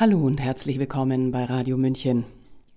Hallo 0.00 0.20
und 0.20 0.40
herzlich 0.40 0.78
willkommen 0.78 1.32
bei 1.32 1.42
Radio 1.42 1.76
München. 1.76 2.24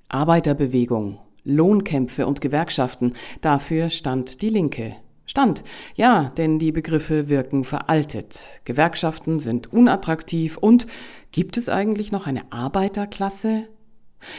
Arbeiterbewegung, 0.09 1.19
Lohnkämpfe 1.43 2.25
und 2.25 2.41
Gewerkschaften, 2.41 3.13
dafür 3.41 3.91
stand 3.91 4.41
die 4.41 4.49
Linke. 4.49 4.95
Stand, 5.27 5.63
ja, 5.93 6.31
denn 6.35 6.57
die 6.57 6.71
Begriffe 6.71 7.29
wirken 7.29 7.63
veraltet. 7.63 8.61
Gewerkschaften 8.65 9.37
sind 9.37 9.71
unattraktiv 9.71 10.57
und 10.57 10.87
gibt 11.31 11.57
es 11.57 11.69
eigentlich 11.69 12.11
noch 12.11 12.25
eine 12.25 12.41
Arbeiterklasse? 12.51 13.67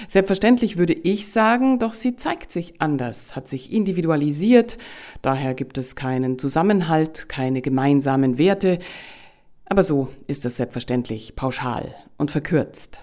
Selbstverständlich 0.09 0.77
würde 0.77 0.95
ich 0.95 1.29
sagen, 1.29 1.79
doch 1.79 1.93
sie 1.93 2.17
zeigt 2.17 2.51
sich 2.51 2.81
anders, 2.81 3.37
hat 3.37 3.47
sich 3.47 3.71
individualisiert, 3.73 4.77
daher 5.23 5.55
gibt 5.55 5.79
es 5.79 5.95
keinen 5.95 6.37
Zusammenhalt, 6.37 7.29
keine 7.29 7.63
gemeinsamen 7.63 8.39
Werte, 8.39 8.81
aber 9.73 9.85
so 9.85 10.09
ist 10.27 10.45
es 10.45 10.59
selbstverständlich 10.59 11.35
pauschal 11.35 11.95
und 12.19 12.31
verkürzt. 12.31 13.01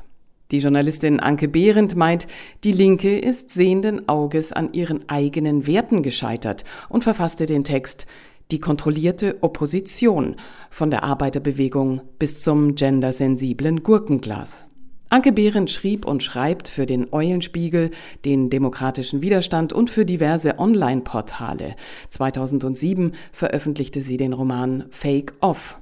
Die 0.51 0.59
Journalistin 0.59 1.19
Anke 1.19 1.47
Behrendt 1.47 1.95
meint, 1.95 2.27
die 2.63 2.71
Linke 2.71 3.17
ist 3.17 3.49
sehenden 3.49 4.07
Auges 4.07 4.51
an 4.51 4.71
ihren 4.73 5.09
eigenen 5.09 5.65
Werten 5.65 6.03
gescheitert 6.03 6.65
und 6.87 7.03
verfasste 7.03 7.47
den 7.47 7.63
Text 7.63 8.05
Die 8.51 8.59
kontrollierte 8.59 9.41
Opposition 9.41 10.35
von 10.69 10.91
der 10.91 11.03
Arbeiterbewegung 11.03 12.01
bis 12.19 12.43
zum 12.43 12.75
gendersensiblen 12.75 13.81
Gurkenglas. 13.81 14.67
Anke 15.09 15.31
Behrendt 15.31 15.71
schrieb 15.71 16.05
und 16.05 16.21
schreibt 16.21 16.67
für 16.67 16.85
den 16.85 17.11
Eulenspiegel, 17.11 17.89
den 18.25 18.51
Demokratischen 18.51 19.23
Widerstand 19.23 19.73
und 19.73 19.89
für 19.89 20.05
diverse 20.05 20.59
Online-Portale. 20.59 21.75
2007 22.11 23.13
veröffentlichte 23.31 24.01
sie 24.01 24.17
den 24.17 24.33
Roman 24.33 24.85
Fake 24.91 25.33
Off. 25.39 25.79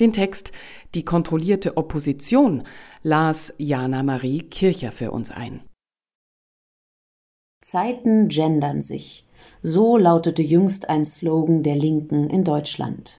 Den 0.00 0.14
Text 0.14 0.52
Die 0.94 1.04
kontrollierte 1.04 1.76
Opposition 1.76 2.62
las 3.02 3.52
Jana 3.58 4.02
Marie 4.02 4.40
Kircher 4.40 4.92
für 4.92 5.10
uns 5.10 5.30
ein. 5.30 5.60
Zeiten 7.62 8.28
gendern 8.28 8.80
sich. 8.80 9.28
So 9.60 9.98
lautete 9.98 10.42
jüngst 10.42 10.88
ein 10.88 11.04
Slogan 11.04 11.62
der 11.62 11.76
Linken 11.76 12.30
in 12.30 12.44
Deutschland. 12.44 13.18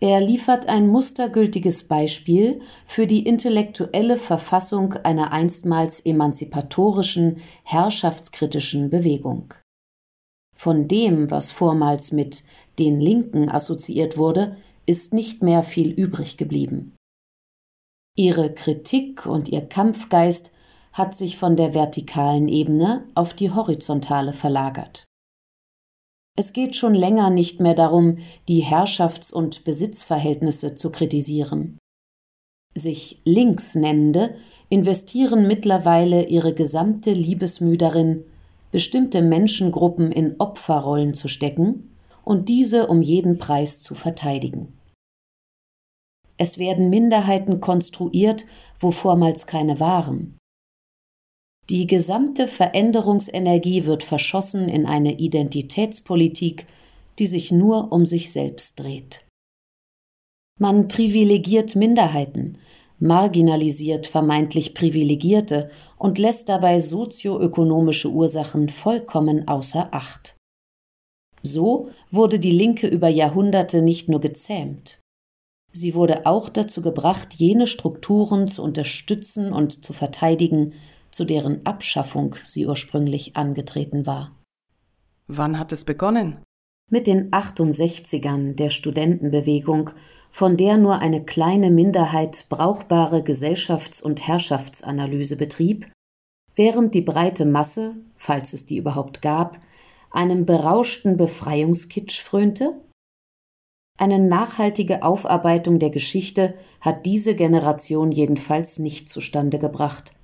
Er 0.00 0.20
liefert 0.20 0.66
ein 0.66 0.88
mustergültiges 0.88 1.84
Beispiel 1.88 2.60
für 2.86 3.06
die 3.06 3.26
intellektuelle 3.26 4.16
Verfassung 4.16 4.94
einer 5.04 5.32
einstmals 5.32 6.00
emanzipatorischen, 6.00 7.38
herrschaftskritischen 7.64 8.88
Bewegung. 8.88 9.52
Von 10.54 10.88
dem, 10.88 11.30
was 11.30 11.52
vormals 11.52 12.12
mit 12.12 12.44
den 12.78 12.98
Linken 12.98 13.50
assoziiert 13.50 14.16
wurde, 14.16 14.56
ist 14.86 15.12
nicht 15.12 15.42
mehr 15.42 15.62
viel 15.62 15.90
übrig 15.90 16.36
geblieben. 16.36 16.96
Ihre 18.16 18.54
Kritik 18.54 19.26
und 19.26 19.48
ihr 19.48 19.60
Kampfgeist 19.60 20.52
hat 20.92 21.14
sich 21.14 21.36
von 21.36 21.56
der 21.56 21.74
vertikalen 21.74 22.48
Ebene 22.48 23.06
auf 23.14 23.34
die 23.34 23.50
horizontale 23.50 24.32
verlagert. 24.32 25.04
Es 26.38 26.52
geht 26.52 26.76
schon 26.76 26.94
länger 26.94 27.30
nicht 27.30 27.60
mehr 27.60 27.74
darum, 27.74 28.18
die 28.48 28.62
Herrschafts- 28.62 29.32
und 29.32 29.64
Besitzverhältnisse 29.64 30.74
zu 30.74 30.90
kritisieren. 30.90 31.78
Sich 32.74 33.22
links 33.24 33.74
nennende 33.74 34.36
investieren 34.68 35.46
mittlerweile 35.46 36.26
ihre 36.26 36.52
gesamte 36.52 37.12
Liebesmüh 37.12 37.78
darin, 37.78 38.24
bestimmte 38.70 39.22
Menschengruppen 39.22 40.12
in 40.12 40.38
Opferrollen 40.38 41.14
zu 41.14 41.28
stecken 41.28 41.96
und 42.24 42.48
diese 42.48 42.88
um 42.88 43.00
jeden 43.00 43.38
Preis 43.38 43.80
zu 43.80 43.94
verteidigen. 43.94 44.75
Es 46.38 46.58
werden 46.58 46.90
Minderheiten 46.90 47.60
konstruiert, 47.60 48.46
wo 48.78 48.90
vormals 48.90 49.46
keine 49.46 49.80
waren. 49.80 50.38
Die 51.68 51.86
gesamte 51.86 52.46
Veränderungsenergie 52.46 53.86
wird 53.86 54.02
verschossen 54.02 54.68
in 54.68 54.86
eine 54.86 55.18
Identitätspolitik, 55.18 56.66
die 57.18 57.26
sich 57.26 57.50
nur 57.50 57.90
um 57.90 58.06
sich 58.06 58.30
selbst 58.30 58.78
dreht. 58.78 59.26
Man 60.60 60.88
privilegiert 60.88 61.74
Minderheiten, 61.74 62.58
marginalisiert 62.98 64.06
vermeintlich 64.06 64.74
Privilegierte 64.74 65.70
und 65.98 66.18
lässt 66.18 66.48
dabei 66.48 66.78
sozioökonomische 66.78 68.10
Ursachen 68.10 68.68
vollkommen 68.68 69.48
außer 69.48 69.88
Acht. 69.92 70.36
So 71.42 71.90
wurde 72.10 72.38
die 72.38 72.52
Linke 72.52 72.86
über 72.86 73.08
Jahrhunderte 73.08 73.82
nicht 73.82 74.08
nur 74.08 74.20
gezähmt, 74.20 75.00
Sie 75.76 75.94
wurde 75.94 76.24
auch 76.24 76.48
dazu 76.48 76.80
gebracht, 76.80 77.34
jene 77.34 77.66
Strukturen 77.66 78.48
zu 78.48 78.62
unterstützen 78.62 79.52
und 79.52 79.84
zu 79.84 79.92
verteidigen, 79.92 80.72
zu 81.10 81.26
deren 81.26 81.66
Abschaffung 81.66 82.34
sie 82.44 82.66
ursprünglich 82.66 83.36
angetreten 83.36 84.06
war. 84.06 84.34
Wann 85.26 85.58
hat 85.58 85.74
es 85.74 85.84
begonnen? 85.84 86.38
Mit 86.90 87.06
den 87.06 87.30
68ern 87.30 88.54
der 88.54 88.70
Studentenbewegung, 88.70 89.90
von 90.30 90.56
der 90.56 90.78
nur 90.78 91.00
eine 91.00 91.22
kleine 91.26 91.70
Minderheit 91.70 92.46
brauchbare 92.48 93.20
Gesellschafts- 93.20 94.02
und 94.02 94.26
Herrschaftsanalyse 94.26 95.36
betrieb, 95.36 95.90
während 96.54 96.94
die 96.94 97.02
breite 97.02 97.44
Masse, 97.44 97.96
falls 98.14 98.54
es 98.54 98.64
die 98.64 98.78
überhaupt 98.78 99.20
gab, 99.20 99.58
einem 100.10 100.46
berauschten 100.46 101.18
Befreiungskitsch 101.18 102.22
frönte 102.22 102.80
eine 103.96 104.18
nachhaltige 104.18 105.02
Aufarbeitung 105.02 105.78
der 105.78 105.90
Geschichte 105.90 106.54
hat 106.80 107.06
diese 107.06 107.34
Generation 107.34 108.12
jedenfalls 108.12 108.78
nicht 108.78 109.08
zustande 109.08 109.58
gebracht. 109.58 110.14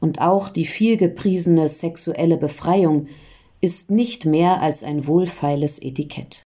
Und 0.00 0.20
auch 0.20 0.48
die 0.48 0.66
vielgepriesene 0.66 1.68
sexuelle 1.68 2.36
Befreiung 2.36 3.08
ist 3.60 3.90
nicht 3.90 4.26
mehr 4.26 4.60
als 4.60 4.82
ein 4.82 5.06
wohlfeiles 5.06 5.80
Etikett. 5.80 6.42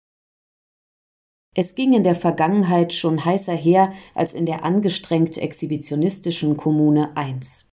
Es 1.55 1.75
ging 1.75 1.93
in 1.93 2.03
der 2.03 2.15
Vergangenheit 2.15 2.93
schon 2.93 3.25
heißer 3.25 3.55
her 3.55 3.91
als 4.13 4.33
in 4.33 4.45
der 4.45 4.63
angestrengt 4.63 5.37
exhibitionistischen 5.37 6.57
Kommune 6.57 7.15
1. 7.17 7.68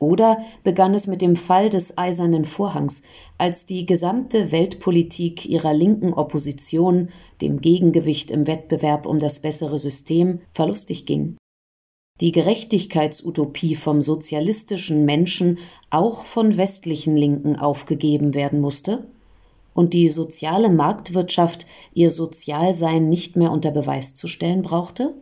Oder 0.00 0.38
begann 0.64 0.94
es 0.94 1.06
mit 1.06 1.20
dem 1.20 1.36
Fall 1.36 1.68
des 1.68 1.98
Eisernen 1.98 2.46
Vorhangs, 2.46 3.02
als 3.36 3.66
die 3.66 3.84
gesamte 3.84 4.50
Weltpolitik 4.50 5.46
ihrer 5.46 5.74
linken 5.74 6.14
Opposition, 6.14 7.10
dem 7.42 7.60
Gegengewicht 7.60 8.30
im 8.30 8.46
Wettbewerb 8.46 9.04
um 9.04 9.18
das 9.18 9.40
bessere 9.40 9.78
System, 9.78 10.40
verlustig 10.52 11.04
ging. 11.04 11.36
Die 12.22 12.32
Gerechtigkeitsutopie 12.32 13.76
vom 13.76 14.02
sozialistischen 14.02 15.04
Menschen 15.04 15.58
auch 15.90 16.24
von 16.24 16.56
westlichen 16.56 17.14
Linken 17.14 17.56
aufgegeben 17.56 18.32
werden 18.32 18.60
musste 18.60 19.06
und 19.74 19.92
die 19.92 20.08
soziale 20.08 20.70
Marktwirtschaft 20.70 21.66
ihr 21.92 22.10
Sozialsein 22.10 23.10
nicht 23.10 23.36
mehr 23.36 23.50
unter 23.50 23.70
Beweis 23.70 24.14
zu 24.14 24.28
stellen 24.28 24.62
brauchte? 24.62 25.14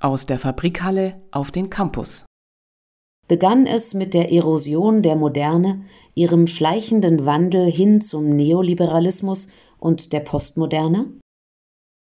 Aus 0.00 0.26
der 0.26 0.38
Fabrikhalle 0.38 1.20
auf 1.32 1.50
den 1.50 1.70
Campus 1.70 2.24
begann 3.28 3.66
es 3.66 3.94
mit 3.94 4.14
der 4.14 4.32
Erosion 4.32 5.02
der 5.02 5.14
Moderne, 5.14 5.84
ihrem 6.14 6.46
schleichenden 6.46 7.26
Wandel 7.26 7.70
hin 7.70 8.00
zum 8.00 8.34
Neoliberalismus 8.34 9.48
und 9.78 10.12
der 10.12 10.20
Postmoderne? 10.20 11.12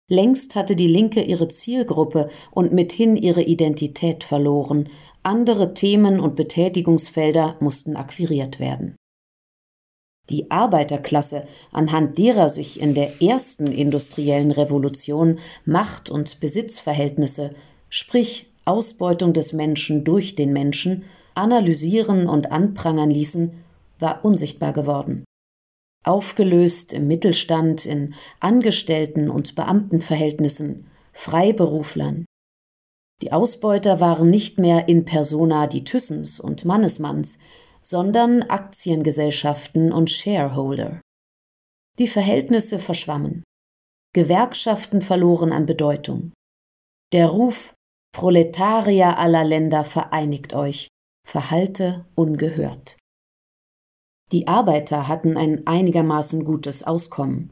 Längst 0.08 0.56
hatte 0.56 0.76
die 0.76 0.88
Linke 0.88 1.24
ihre 1.24 1.48
Zielgruppe 1.48 2.30
und 2.52 2.72
mithin 2.74 3.16
ihre 3.16 3.42
Identität 3.42 4.24
verloren, 4.24 4.90
andere 5.24 5.74
Themen 5.74 6.20
und 6.20 6.36
Betätigungsfelder 6.36 7.58
mussten 7.60 7.96
akquiriert 7.96 8.60
werden. 8.60 8.96
Die 10.30 10.52
Arbeiterklasse, 10.52 11.48
anhand 11.72 12.18
derer 12.18 12.50
sich 12.50 12.80
in 12.80 12.94
der 12.94 13.22
ersten 13.22 13.68
industriellen 13.68 14.52
Revolution 14.52 15.40
Macht- 15.66 16.10
und 16.10 16.40
Besitzverhältnisse, 16.40 17.56
sprich 17.90 18.52
Ausbeutung 18.66 19.34
des 19.34 19.54
Menschen 19.54 20.04
durch 20.04 20.36
den 20.36 20.52
Menschen 20.52 21.06
analysieren 21.36 22.28
und 22.28 22.52
anprangern 22.52 23.10
ließen, 23.10 23.64
war 24.00 24.26
unsichtbar 24.26 24.74
geworden. 24.74 25.24
Aufgelöst 26.04 26.94
im 26.94 27.08
Mittelstand, 27.08 27.86
in 27.86 28.14
Angestellten- 28.40 29.30
und 29.30 29.56
Beamtenverhältnissen, 29.56 30.88
Freiberuflern. 31.14 32.26
Die 33.22 33.32
Ausbeuter 33.32 34.00
waren 34.00 34.30
nicht 34.30 34.60
mehr 34.60 34.88
in 34.90 35.06
persona 35.06 35.68
die 35.68 35.84
Thyssens 35.84 36.40
und 36.40 36.66
Mannesmanns, 36.66 37.40
sondern 37.82 38.44
Aktiengesellschaften 38.44 39.92
und 39.92 40.12
Shareholder. 40.12 41.02
Die 41.98 42.08
Verhältnisse 42.08 42.78
verschwammen. 42.80 43.44
Gewerkschaften 44.14 45.02
verloren 45.02 45.52
an 45.52 45.66
Bedeutung. 45.66 46.34
Der 47.14 47.28
Ruf 47.28 47.74
Proletarier 48.16 49.20
aller 49.20 49.44
Länder 49.44 49.84
vereinigt 49.84 50.54
euch, 50.54 50.88
verhalte 51.28 52.06
ungehört. 52.16 52.96
Die 54.32 54.48
Arbeiter 54.48 55.10
hatten 55.10 55.36
ein 55.36 55.68
einigermaßen 55.68 56.46
gutes 56.46 56.84
Auskommen. 56.84 57.52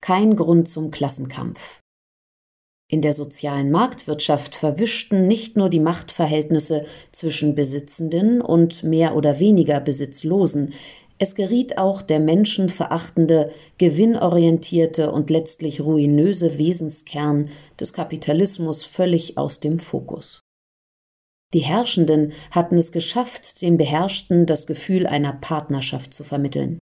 Kein 0.00 0.34
Grund 0.34 0.68
zum 0.68 0.90
Klassenkampf. 0.90 1.78
In 2.90 3.00
der 3.00 3.12
sozialen 3.12 3.70
Marktwirtschaft 3.70 4.56
verwischten 4.56 5.28
nicht 5.28 5.56
nur 5.56 5.68
die 5.68 5.78
Machtverhältnisse 5.78 6.84
zwischen 7.12 7.54
Besitzenden 7.54 8.40
und 8.40 8.82
mehr 8.82 9.14
oder 9.14 9.38
weniger 9.38 9.78
Besitzlosen, 9.78 10.74
es 11.22 11.36
geriet 11.36 11.78
auch 11.78 12.02
der 12.02 12.18
menschenverachtende, 12.18 13.52
gewinnorientierte 13.78 15.12
und 15.12 15.30
letztlich 15.30 15.80
ruinöse 15.80 16.58
Wesenskern 16.58 17.48
des 17.78 17.92
Kapitalismus 17.92 18.84
völlig 18.84 19.38
aus 19.38 19.60
dem 19.60 19.78
Fokus. 19.78 20.40
Die 21.54 21.60
Herrschenden 21.60 22.32
hatten 22.50 22.76
es 22.76 22.90
geschafft, 22.90 23.62
den 23.62 23.76
Beherrschten 23.76 24.46
das 24.46 24.66
Gefühl 24.66 25.06
einer 25.06 25.34
Partnerschaft 25.34 26.12
zu 26.12 26.24
vermitteln. 26.24 26.80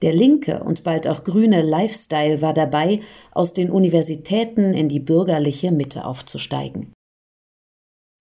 Der 0.00 0.14
linke 0.14 0.64
und 0.64 0.82
bald 0.82 1.06
auch 1.06 1.22
grüne 1.22 1.60
Lifestyle 1.60 2.40
war 2.40 2.54
dabei, 2.54 3.00
aus 3.32 3.52
den 3.52 3.70
Universitäten 3.70 4.72
in 4.72 4.88
die 4.88 5.00
bürgerliche 5.00 5.72
Mitte 5.72 6.06
aufzusteigen. 6.06 6.94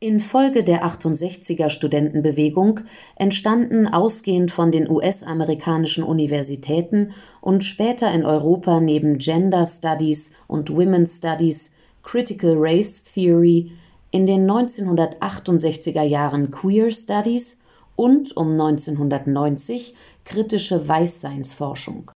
Infolge 0.04 0.64
der 0.64 0.84
68er 0.84 1.70
Studentenbewegung 1.70 2.80
entstanden 3.18 3.86
ausgehend 3.86 4.50
von 4.50 4.72
den 4.72 4.90
US-amerikanischen 4.90 6.04
Universitäten 6.04 7.12
und 7.40 7.64
später 7.64 8.12
in 8.12 8.26
Europa 8.26 8.80
neben 8.80 9.20
Gender 9.20 9.68
Studies 9.68 10.32
und 10.48 10.72
Women's 10.72 11.18
Studies 11.18 11.74
Critical 12.02 12.56
Race 12.58 13.04
Theory, 13.04 13.74
in 14.10 14.26
den 14.26 14.50
1968er 14.50 16.02
Jahren 16.02 16.50
Queer 16.50 16.90
Studies 16.90 17.60
und 17.96 18.36
um 18.36 18.54
1990 18.54 19.94
kritische 20.26 20.88
Weißseinsforschung. 20.88 22.10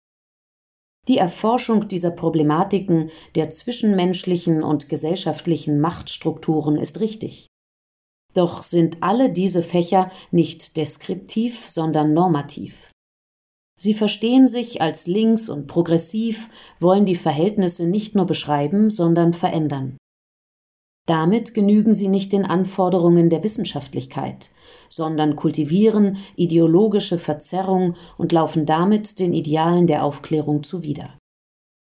Die 1.07 1.19
Erforschung 1.19 1.87
dieser 1.87 2.09
Problematiken 2.09 3.11
der 3.35 3.51
zwischenmenschlichen 3.51 4.63
und 4.63 4.89
gesellschaftlichen 4.89 5.79
Machtstrukturen 5.79 6.77
ist 6.77 6.99
richtig. 6.99 7.47
Doch 8.35 8.63
sind 8.63 8.97
alle 9.01 9.31
diese 9.31 9.63
Fächer 9.63 10.11
nicht 10.29 10.77
deskriptiv, 10.77 11.67
sondern 11.67 12.13
normativ. 12.13 12.91
Sie 13.77 13.93
verstehen 13.93 14.47
sich 14.47 14.81
als 14.81 15.07
links 15.07 15.49
und 15.49 15.67
progressiv, 15.67 16.49
wollen 16.79 17.05
die 17.05 17.15
Verhältnisse 17.15 17.87
nicht 17.87 18.13
nur 18.13 18.25
beschreiben, 18.25 18.89
sondern 18.89 19.33
verändern. 19.33 19.97
Damit 21.07 21.53
genügen 21.53 21.93
sie 21.93 22.07
nicht 22.07 22.33
den 22.33 22.45
Anforderungen 22.45 23.29
der 23.29 23.43
Wissenschaftlichkeit, 23.43 24.49
sondern 24.89 25.35
kultivieren 25.35 26.17
ideologische 26.35 27.17
Verzerrung 27.17 27.95
und 28.17 28.31
laufen 28.31 28.65
damit 28.65 29.19
den 29.19 29.33
Idealen 29.33 29.87
der 29.87 30.03
Aufklärung 30.03 30.63
zuwider. 30.63 31.17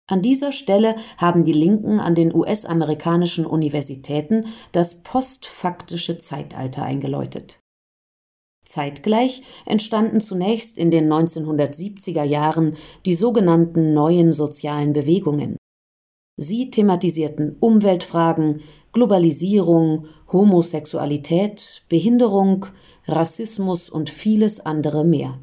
An 0.08 0.22
dieser 0.22 0.52
Stelle 0.52 0.96
haben 1.18 1.44
die 1.44 1.52
Linken 1.52 2.00
an 2.00 2.14
den 2.14 2.34
US-amerikanischen 2.34 3.44
Universitäten 3.44 4.46
das 4.72 5.02
postfaktische 5.02 6.16
Zeitalter 6.16 6.82
eingeläutet. 6.82 7.60
Zeitgleich 8.64 9.42
entstanden 9.66 10.20
zunächst 10.20 10.78
in 10.78 10.90
den 10.90 11.12
1970er 11.12 12.22
Jahren 12.22 12.76
die 13.06 13.14
sogenannten 13.14 13.92
neuen 13.94 14.32
sozialen 14.32 14.92
Bewegungen. 14.94 15.56
Sie 16.38 16.70
thematisierten 16.70 17.56
Umweltfragen, 17.60 18.60
Globalisierung, 18.92 20.06
Homosexualität, 20.32 21.82
Behinderung, 21.88 22.66
Rassismus 23.06 23.90
und 23.90 24.08
vieles 24.08 24.60
andere 24.60 25.04
mehr. 25.04 25.38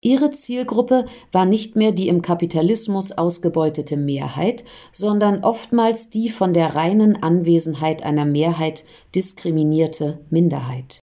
Ihre 0.00 0.30
Zielgruppe 0.30 1.06
war 1.32 1.44
nicht 1.44 1.74
mehr 1.74 1.90
die 1.90 2.06
im 2.08 2.22
Kapitalismus 2.22 3.10
ausgebeutete 3.12 3.96
Mehrheit, 3.96 4.64
sondern 4.92 5.42
oftmals 5.42 6.08
die 6.10 6.28
von 6.28 6.54
der 6.54 6.76
reinen 6.76 7.20
Anwesenheit 7.20 8.04
einer 8.04 8.24
Mehrheit 8.24 8.84
diskriminierte 9.14 10.24
Minderheit. 10.30 11.00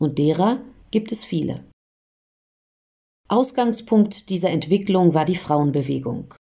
Und 0.00 0.18
derer 0.18 0.60
gibt 0.90 1.12
es 1.12 1.24
viele. 1.24 1.64
Ausgangspunkt 3.28 4.28
dieser 4.28 4.50
Entwicklung 4.50 5.14
war 5.14 5.24
die 5.24 5.36
Frauenbewegung 5.36 6.34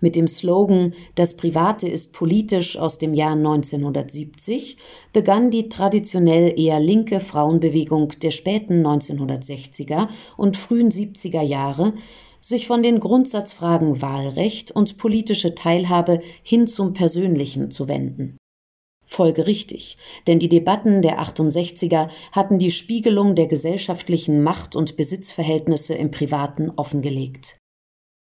mit 0.00 0.16
dem 0.16 0.28
Slogan 0.28 0.94
Das 1.14 1.36
Private 1.36 1.88
ist 1.88 2.12
politisch 2.12 2.76
aus 2.78 2.98
dem 2.98 3.14
Jahr 3.14 3.32
1970 3.32 4.76
begann 5.12 5.50
die 5.50 5.68
traditionell 5.68 6.58
eher 6.58 6.80
linke 6.80 7.20
Frauenbewegung 7.20 8.08
der 8.22 8.30
späten 8.30 8.86
1960er 8.86 10.08
und 10.36 10.56
frühen 10.56 10.90
70er 10.90 11.42
Jahre 11.42 11.92
sich 12.40 12.66
von 12.66 12.82
den 12.82 13.00
Grundsatzfragen 13.00 14.00
Wahlrecht 14.00 14.70
und 14.70 14.96
politische 14.96 15.54
Teilhabe 15.54 16.20
hin 16.42 16.66
zum 16.66 16.92
Persönlichen 16.92 17.70
zu 17.70 17.88
wenden. 17.88 18.38
Folgerichtig, 19.04 19.96
denn 20.28 20.38
die 20.38 20.48
Debatten 20.48 21.02
der 21.02 21.20
68er 21.20 22.08
hatten 22.30 22.58
die 22.58 22.70
Spiegelung 22.70 23.34
der 23.34 23.48
gesellschaftlichen 23.48 24.42
Macht- 24.42 24.76
und 24.76 24.96
Besitzverhältnisse 24.96 25.94
im 25.94 26.12
Privaten 26.12 26.70
offengelegt. 26.70 27.58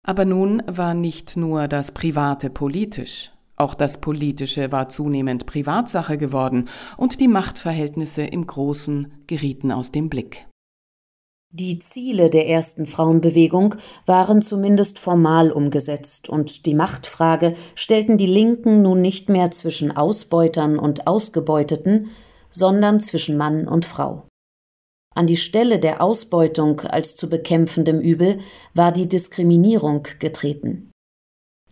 Aber 0.03 0.25
nun 0.25 0.63
war 0.67 0.93
nicht 0.93 1.37
nur 1.37 1.67
das 1.67 1.91
Private 1.91 2.49
politisch, 2.49 3.31
auch 3.55 3.75
das 3.75 4.01
Politische 4.01 4.71
war 4.71 4.89
zunehmend 4.89 5.45
Privatsache 5.45 6.17
geworden 6.17 6.67
und 6.97 7.19
die 7.19 7.27
Machtverhältnisse 7.27 8.23
im 8.23 8.47
Großen 8.47 9.13
gerieten 9.27 9.71
aus 9.71 9.91
dem 9.91 10.09
Blick. 10.09 10.47
Die 11.53 11.77
Ziele 11.77 12.31
der 12.31 12.47
ersten 12.47 12.87
Frauenbewegung 12.87 13.75
waren 14.05 14.41
zumindest 14.41 14.97
formal 14.97 15.51
umgesetzt 15.51 16.29
und 16.29 16.65
die 16.65 16.73
Machtfrage 16.73 17.53
stellten 17.75 18.17
die 18.17 18.25
Linken 18.25 18.81
nun 18.81 19.01
nicht 19.01 19.29
mehr 19.29 19.51
zwischen 19.51 19.95
Ausbeutern 19.95 20.79
und 20.79 21.07
Ausgebeuteten, 21.07 22.09
sondern 22.49 22.99
zwischen 22.99 23.37
Mann 23.37 23.67
und 23.67 23.85
Frau. 23.85 24.23
An 25.13 25.27
die 25.27 25.37
Stelle 25.37 25.79
der 25.79 26.01
Ausbeutung 26.01 26.81
als 26.81 27.15
zu 27.15 27.27
bekämpfendem 27.27 27.99
Übel 27.99 28.39
war 28.73 28.91
die 28.91 29.09
Diskriminierung 29.09 30.07
getreten. 30.19 30.91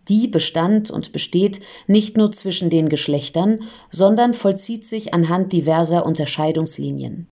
Die 0.08 0.28
bestand 0.28 0.90
und 0.90 1.12
besteht 1.12 1.60
nicht 1.86 2.16
nur 2.16 2.32
zwischen 2.32 2.68
den 2.68 2.88
Geschlechtern, 2.88 3.60
sondern 3.90 4.34
vollzieht 4.34 4.84
sich 4.84 5.14
anhand 5.14 5.52
diverser 5.52 6.04
Unterscheidungslinien. 6.04 7.28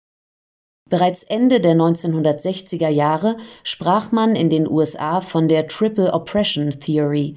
Bereits 0.89 1.23
Ende 1.23 1.61
der 1.61 1.75
1960er 1.75 2.89
Jahre 2.89 3.37
sprach 3.63 4.11
man 4.13 4.35
in 4.37 4.51
den 4.51 4.69
USA 4.69 5.21
von 5.21 5.49
der 5.49 5.69
Triple 5.69 6.13
Oppression 6.13 6.71
Theory, 6.71 7.37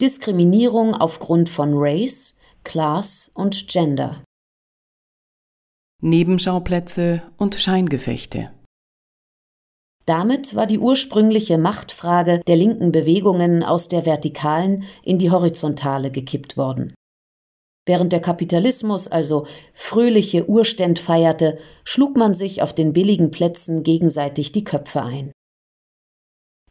Diskriminierung 0.00 0.94
aufgrund 0.94 1.48
von 1.48 1.72
Race, 1.74 2.38
Class 2.64 3.30
und 3.34 3.68
Gender. 3.68 4.22
Nebenschauplätze 6.02 7.22
und 7.36 7.54
Scheingefechte. 7.54 8.50
Damit 10.04 10.54
war 10.54 10.66
die 10.66 10.78
ursprüngliche 10.78 11.58
Machtfrage 11.58 12.40
der 12.46 12.56
linken 12.56 12.92
Bewegungen 12.92 13.64
aus 13.64 13.88
der 13.88 14.06
vertikalen 14.06 14.84
in 15.02 15.18
die 15.18 15.30
horizontale 15.30 16.10
gekippt 16.10 16.56
worden. 16.56 16.94
Während 17.86 18.12
der 18.12 18.20
Kapitalismus 18.20 19.08
also 19.08 19.46
fröhliche 19.72 20.48
Urständ 20.48 20.98
feierte, 20.98 21.58
schlug 21.84 22.16
man 22.16 22.34
sich 22.34 22.62
auf 22.62 22.74
den 22.74 22.92
billigen 22.92 23.30
Plätzen 23.30 23.82
gegenseitig 23.82 24.52
die 24.52 24.64
Köpfe 24.64 25.02
ein. 25.02 25.32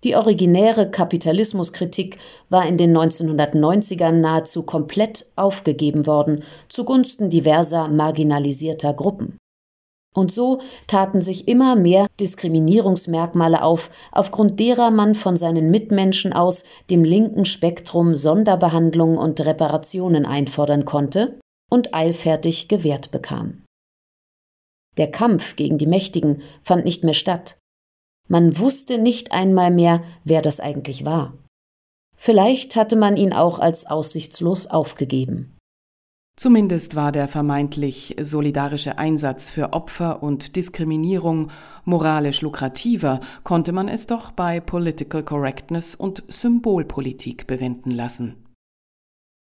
Die 0.05 0.15
originäre 0.15 0.91
Kapitalismuskritik 0.91 2.19
war 2.49 2.67
in 2.67 2.77
den 2.77 2.95
1990ern 2.95 4.11
nahezu 4.11 4.61
komplett 4.61 5.25
aufgegeben 5.35 6.05
worden 6.05 6.43
zugunsten 6.69 7.31
diverser 7.31 7.87
marginalisierter 7.87 8.93
Gruppen. 8.93 9.39
Und 10.15 10.31
so 10.31 10.61
taten 10.85 11.21
sich 11.21 11.47
immer 11.47 11.75
mehr 11.75 12.05
Diskriminierungsmerkmale 12.19 13.63
auf, 13.63 13.89
aufgrund 14.11 14.59
derer 14.59 14.91
man 14.91 15.15
von 15.15 15.37
seinen 15.37 15.71
Mitmenschen 15.71 16.33
aus 16.33 16.65
dem 16.91 17.03
linken 17.03 17.45
Spektrum 17.45 18.15
Sonderbehandlung 18.15 19.17
und 19.17 19.43
Reparationen 19.43 20.27
einfordern 20.27 20.85
konnte 20.85 21.39
und 21.71 21.95
eilfertig 21.95 22.67
gewährt 22.67 23.09
bekam. 23.09 23.63
Der 24.97 25.09
Kampf 25.09 25.55
gegen 25.55 25.79
die 25.79 25.87
Mächtigen 25.87 26.43
fand 26.61 26.85
nicht 26.85 27.03
mehr 27.03 27.15
statt, 27.15 27.57
man 28.27 28.57
wusste 28.57 28.97
nicht 28.97 29.31
einmal 29.31 29.71
mehr, 29.71 30.03
wer 30.23 30.41
das 30.41 30.59
eigentlich 30.59 31.05
war. 31.05 31.33
Vielleicht 32.15 32.75
hatte 32.75 32.95
man 32.95 33.17
ihn 33.17 33.33
auch 33.33 33.59
als 33.59 33.85
aussichtslos 33.85 34.67
aufgegeben. 34.67 35.55
Zumindest 36.37 36.95
war 36.95 37.13
der 37.13 37.29
vermeintlich 37.29 38.15
solidarische 38.19 38.97
Einsatz 38.97 39.49
für 39.49 39.71
Opfer 39.71 40.21
und 40.21 40.57
Diskriminierung 40.57 41.49
moralisch 41.85 42.41
lukrativer, 42.41 43.21
konnte 43.43 43.71
man 43.71 43.87
es 43.87 44.05
doch 44.05 44.31
bei 44.31 44.59
Political 44.59 45.23
Correctness 45.23 45.95
und 45.95 46.23
Symbolpolitik 46.27 47.47
bewenden 47.47 47.91
lassen. 47.91 48.45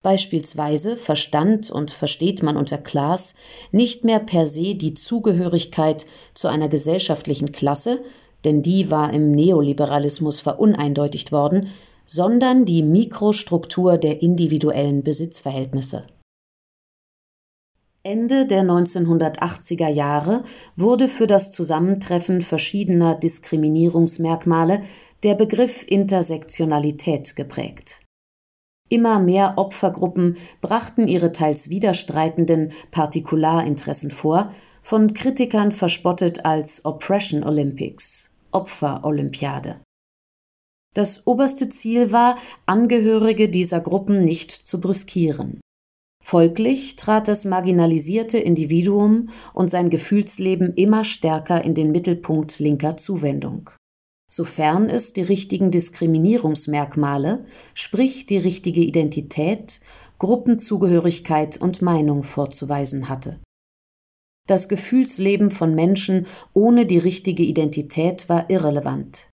Beispielsweise 0.03 0.97
verstand 0.97 1.71
und 1.71 1.91
versteht 1.91 2.43
man 2.43 2.57
unter 2.57 2.79
Class 2.79 3.35
nicht 3.71 4.05
mehr 4.05 4.19
per 4.19 4.47
se 4.47 4.75
die 4.75 4.95
Zugehörigkeit 4.95 6.07
zu 6.33 6.49
einer 6.49 6.71
gesellschaftlichen 6.71 7.53
Klasse, 7.53 8.03
denn 8.45 8.63
die 8.63 8.91
war 8.91 9.13
im 9.13 9.31
Neoliberalismus 9.31 10.41
veruneindeutigt 10.41 11.33
worden, 11.33 11.69
sondern 12.07 12.65
die 12.65 12.83
Mikrostruktur 12.83 13.99
der 13.99 14.23
individuellen 14.23 15.03
Besitzverhältnisse 15.03 16.07
Ende 18.03 18.47
der 18.47 18.63
1980er 18.63 19.89
Jahre 19.89 20.43
wurde 20.75 21.07
für 21.07 21.27
das 21.27 21.51
Zusammentreffen 21.51 22.41
verschiedener 22.41 23.15
Diskriminierungsmerkmale 23.15 24.83
der 25.23 25.35
Begriff 25.35 25.85
Intersektionalität 25.87 27.37
geprägt. 27.37 28.01
Immer 28.89 29.21
mehr 29.21 29.55
Opfergruppen 29.57 30.39
brachten 30.63 31.09
ihre 31.09 31.33
teils 31.33 31.69
widerstreitenden 31.69 32.73
Partikularinteressen 32.91 34.11
vor, 34.11 34.51
von 34.83 35.15
Kritikern 35.15 35.73
verspottet 35.73 36.45
als 36.45 36.85
Oppression 36.85 37.45
Olympics, 37.45 38.31
Opferolympiade. 38.51 39.81
Das 40.95 41.27
oberste 41.27 41.69
Ziel 41.69 42.11
war, 42.11 42.37
Angehörige 42.67 43.49
dieser 43.49 43.81
Gruppen 43.81 44.25
nicht 44.25 44.51
zu 44.51 44.81
brüskieren. 44.81 45.61
Folglich 46.23 46.97
trat 46.97 47.29
das 47.29 47.45
marginalisierte 47.45 48.39
Individuum 48.39 49.31
und 49.55 49.71
sein 49.71 49.89
Gefühlsleben 49.89 50.75
immer 50.75 51.05
stärker 51.05 51.65
in 51.65 51.75
den 51.75 51.93
Mittelpunkt 51.93 52.59
linker 52.59 52.97
Zuwendung. 52.97 53.71
Sofern 54.31 54.89
es 54.89 55.13
die 55.13 55.23
richtigen 55.23 55.71
Diskriminierungsmerkmale, 55.71 57.47
sprich 57.75 58.27
die 58.27 58.37
richtige 58.37 58.81
Identität, 58.81 59.81
Gruppenzugehörigkeit 60.19 61.61
und 61.61 61.83
Meinung 61.83 62.23
vorzuweisen 62.23 63.09
hatte. 63.09 63.41
Das 64.51 64.69
Gefühlsleben 64.69 65.53
von 65.53 65.77
Menschen 65.77 66.27
ohne 66.55 66.85
die 66.85 66.99
richtige 66.99 67.45
Identität 67.45 68.29
war 68.29 68.51
irrelevant. 68.51 69.29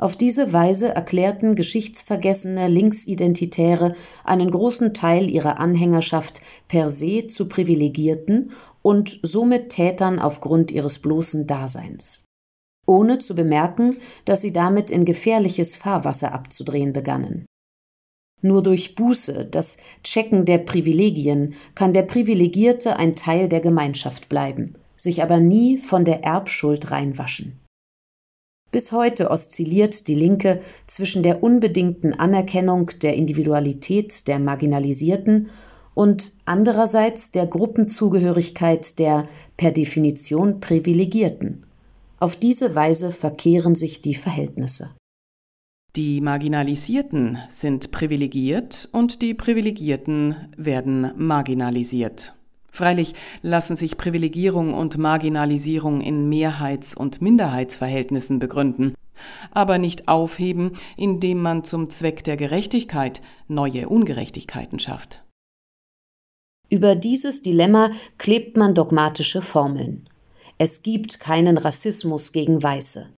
Auf 0.00 0.14
diese 0.14 0.52
Weise 0.52 0.94
erklärten 0.94 1.56
geschichtsvergessene 1.56 2.68
Linksidentitäre 2.68 3.96
einen 4.22 4.52
großen 4.52 4.94
Teil 4.94 5.28
ihrer 5.28 5.58
Anhängerschaft 5.58 6.40
per 6.68 6.88
se 6.88 7.26
zu 7.26 7.48
Privilegierten 7.48 8.52
und 8.80 9.18
somit 9.24 9.70
Tätern 9.70 10.20
aufgrund 10.20 10.70
ihres 10.70 11.00
bloßen 11.00 11.48
Daseins. 11.48 12.24
Ohne 12.86 13.18
zu 13.18 13.34
bemerken, 13.34 13.96
dass 14.24 14.42
sie 14.42 14.52
damit 14.52 14.92
in 14.92 15.04
gefährliches 15.04 15.74
Fahrwasser 15.74 16.32
abzudrehen 16.32 16.92
begannen. 16.92 17.44
Nur 18.40 18.62
durch 18.62 18.94
Buße, 18.94 19.46
das 19.50 19.78
Checken 20.04 20.44
der 20.44 20.58
Privilegien, 20.58 21.54
kann 21.74 21.92
der 21.92 22.02
Privilegierte 22.02 22.96
ein 22.96 23.16
Teil 23.16 23.48
der 23.48 23.60
Gemeinschaft 23.60 24.28
bleiben, 24.28 24.74
sich 24.96 25.22
aber 25.22 25.40
nie 25.40 25.78
von 25.78 26.04
der 26.04 26.22
Erbschuld 26.22 26.90
reinwaschen. 26.90 27.58
Bis 28.70 28.92
heute 28.92 29.30
oszilliert 29.30 30.08
die 30.08 30.14
Linke 30.14 30.60
zwischen 30.86 31.22
der 31.22 31.42
unbedingten 31.42 32.12
Anerkennung 32.12 32.90
der 33.02 33.14
Individualität 33.14 34.28
der 34.28 34.38
Marginalisierten 34.38 35.48
und 35.94 36.32
andererseits 36.44 37.32
der 37.32 37.46
Gruppenzugehörigkeit 37.46 38.98
der 38.98 39.26
per 39.56 39.72
Definition 39.72 40.60
Privilegierten. 40.60 41.64
Auf 42.20 42.36
diese 42.36 42.74
Weise 42.74 43.10
verkehren 43.10 43.74
sich 43.74 44.02
die 44.02 44.14
Verhältnisse. 44.14 44.90
Die 45.98 46.20
Marginalisierten 46.20 47.38
sind 47.48 47.90
privilegiert 47.90 48.88
und 48.92 49.20
die 49.20 49.34
Privilegierten 49.34 50.36
werden 50.56 51.10
marginalisiert. 51.16 52.34
Freilich 52.70 53.14
lassen 53.42 53.76
sich 53.76 53.96
Privilegierung 53.96 54.74
und 54.74 54.96
Marginalisierung 54.96 56.00
in 56.00 56.28
Mehrheits- 56.28 56.96
und 56.96 57.20
Minderheitsverhältnissen 57.20 58.38
begründen, 58.38 58.94
aber 59.50 59.78
nicht 59.78 60.06
aufheben, 60.06 60.74
indem 60.96 61.42
man 61.42 61.64
zum 61.64 61.90
Zweck 61.90 62.22
der 62.22 62.36
Gerechtigkeit 62.36 63.20
neue 63.48 63.88
Ungerechtigkeiten 63.88 64.78
schafft. 64.78 65.24
Über 66.70 66.94
dieses 66.94 67.42
Dilemma 67.42 67.90
klebt 68.18 68.56
man 68.56 68.72
dogmatische 68.72 69.42
Formeln. 69.42 70.08
Es 70.58 70.84
gibt 70.84 71.18
keinen 71.18 71.58
Rassismus 71.58 72.30
gegen 72.30 72.62
Weiße. 72.62 73.08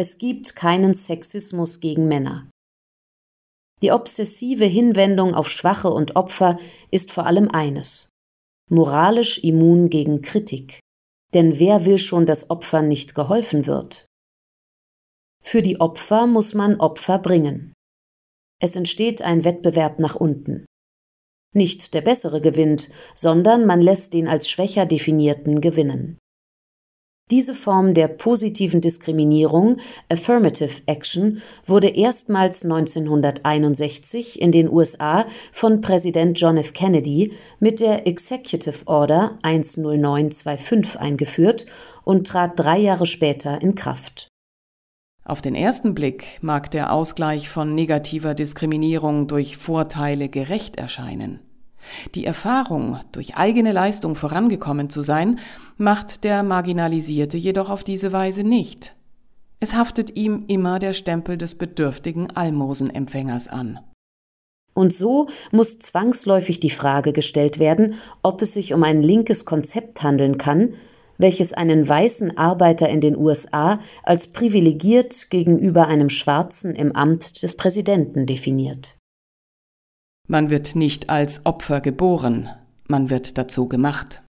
Es 0.00 0.18
gibt 0.18 0.54
keinen 0.54 0.94
Sexismus 0.94 1.80
gegen 1.80 2.06
Männer. 2.06 2.48
Die 3.82 3.90
obsessive 3.90 4.64
Hinwendung 4.64 5.34
auf 5.34 5.50
Schwache 5.50 5.90
und 5.90 6.14
Opfer 6.14 6.56
ist 6.92 7.10
vor 7.10 7.26
allem 7.26 7.50
eines 7.50 8.08
moralisch 8.70 9.42
immun 9.42 9.90
gegen 9.90 10.22
Kritik. 10.22 10.78
Denn 11.34 11.58
wer 11.58 11.84
will 11.84 11.98
schon, 11.98 12.26
dass 12.26 12.48
Opfern 12.48 12.86
nicht 12.86 13.16
geholfen 13.16 13.66
wird? 13.66 14.06
Für 15.42 15.62
die 15.62 15.80
Opfer 15.80 16.28
muss 16.28 16.54
man 16.54 16.78
Opfer 16.78 17.18
bringen. 17.18 17.72
Es 18.62 18.76
entsteht 18.76 19.22
ein 19.22 19.42
Wettbewerb 19.42 19.98
nach 19.98 20.14
unten. 20.14 20.64
Nicht 21.52 21.92
der 21.92 22.02
Bessere 22.02 22.40
gewinnt, 22.40 22.88
sondern 23.16 23.66
man 23.66 23.82
lässt 23.82 24.14
den 24.14 24.28
als 24.28 24.48
schwächer 24.48 24.86
definierten 24.86 25.60
gewinnen. 25.60 26.18
Diese 27.30 27.54
Form 27.54 27.92
der 27.92 28.08
positiven 28.08 28.80
Diskriminierung, 28.80 29.76
Affirmative 30.08 30.80
Action, 30.86 31.42
wurde 31.66 31.88
erstmals 31.88 32.64
1961 32.64 34.40
in 34.40 34.50
den 34.50 34.70
USA 34.70 35.26
von 35.52 35.82
Präsident 35.82 36.40
John 36.40 36.56
F. 36.56 36.72
Kennedy 36.72 37.32
mit 37.60 37.80
der 37.80 38.06
Executive 38.06 38.86
Order 38.86 39.38
10925 39.42 40.98
eingeführt 40.98 41.66
und 42.04 42.26
trat 42.26 42.52
drei 42.58 42.78
Jahre 42.78 43.04
später 43.04 43.60
in 43.60 43.74
Kraft. 43.74 44.28
Auf 45.22 45.42
den 45.42 45.54
ersten 45.54 45.94
Blick 45.94 46.38
mag 46.40 46.70
der 46.70 46.90
Ausgleich 46.90 47.50
von 47.50 47.74
negativer 47.74 48.32
Diskriminierung 48.32 49.26
durch 49.26 49.58
Vorteile 49.58 50.30
gerecht 50.30 50.76
erscheinen. 50.76 51.40
Die 52.14 52.24
Erfahrung, 52.24 52.98
durch 53.12 53.36
eigene 53.36 53.72
Leistung 53.72 54.14
vorangekommen 54.14 54.90
zu 54.90 55.02
sein, 55.02 55.38
macht 55.76 56.24
der 56.24 56.42
Marginalisierte 56.42 57.36
jedoch 57.36 57.70
auf 57.70 57.84
diese 57.84 58.12
Weise 58.12 58.44
nicht. 58.44 58.94
Es 59.60 59.74
haftet 59.74 60.16
ihm 60.16 60.44
immer 60.46 60.78
der 60.78 60.92
Stempel 60.92 61.36
des 61.36 61.56
bedürftigen 61.56 62.30
Almosenempfängers 62.30 63.48
an. 63.48 63.80
Und 64.74 64.92
so 64.92 65.28
muss 65.50 65.80
zwangsläufig 65.80 66.60
die 66.60 66.70
Frage 66.70 67.12
gestellt 67.12 67.58
werden, 67.58 67.94
ob 68.22 68.42
es 68.42 68.52
sich 68.52 68.74
um 68.74 68.84
ein 68.84 69.02
linkes 69.02 69.44
Konzept 69.44 70.04
handeln 70.04 70.38
kann, 70.38 70.74
welches 71.18 71.52
einen 71.52 71.88
weißen 71.88 72.38
Arbeiter 72.38 72.88
in 72.88 73.00
den 73.00 73.16
USA 73.16 73.80
als 74.04 74.28
privilegiert 74.28 75.30
gegenüber 75.30 75.88
einem 75.88 76.10
Schwarzen 76.10 76.76
im 76.76 76.94
Amt 76.94 77.42
des 77.42 77.56
Präsidenten 77.56 78.24
definiert. 78.24 78.97
Man 80.30 80.50
wird 80.50 80.76
nicht 80.76 81.08
als 81.08 81.46
Opfer 81.46 81.80
geboren, 81.80 82.50
man 82.86 83.08
wird 83.08 83.38
dazu 83.38 83.66
gemacht. 83.66 84.22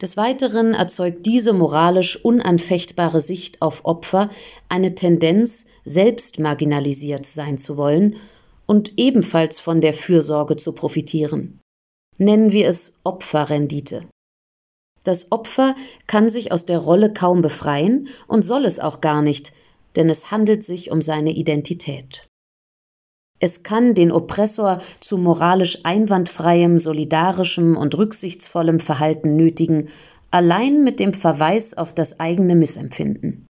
Des 0.00 0.16
Weiteren 0.16 0.72
erzeugt 0.72 1.26
diese 1.26 1.52
moralisch 1.52 2.24
unanfechtbare 2.24 3.20
Sicht 3.20 3.60
auf 3.60 3.84
Opfer 3.84 4.30
eine 4.70 4.94
Tendenz, 4.94 5.66
selbst 5.84 6.38
marginalisiert 6.38 7.26
sein 7.26 7.58
zu 7.58 7.76
wollen 7.76 8.16
und 8.66 8.94
ebenfalls 8.96 9.60
von 9.60 9.82
der 9.82 9.92
Fürsorge 9.92 10.56
zu 10.56 10.72
profitieren. 10.72 11.60
Nennen 12.16 12.50
wir 12.50 12.66
es 12.66 13.00
Opferrendite. 13.04 14.06
Das 15.04 15.30
Opfer 15.30 15.76
kann 16.06 16.30
sich 16.30 16.50
aus 16.50 16.64
der 16.64 16.78
Rolle 16.78 17.12
kaum 17.12 17.42
befreien 17.42 18.08
und 18.26 18.42
soll 18.42 18.64
es 18.64 18.80
auch 18.80 19.02
gar 19.02 19.20
nicht, 19.20 19.52
denn 19.96 20.08
es 20.08 20.30
handelt 20.30 20.62
sich 20.62 20.90
um 20.90 21.02
seine 21.02 21.32
Identität. 21.32 22.26
Es 23.44 23.62
kann 23.62 23.92
den 23.92 24.10
Oppressor 24.10 24.80
zu 25.00 25.18
moralisch 25.18 25.80
einwandfreiem, 25.84 26.78
solidarischem 26.78 27.76
und 27.76 27.94
rücksichtsvollem 27.94 28.80
Verhalten 28.80 29.36
nötigen, 29.36 29.88
allein 30.30 30.82
mit 30.82 30.98
dem 30.98 31.12
Verweis 31.12 31.76
auf 31.76 31.94
das 31.94 32.20
eigene 32.20 32.56
Missempfinden. 32.56 33.46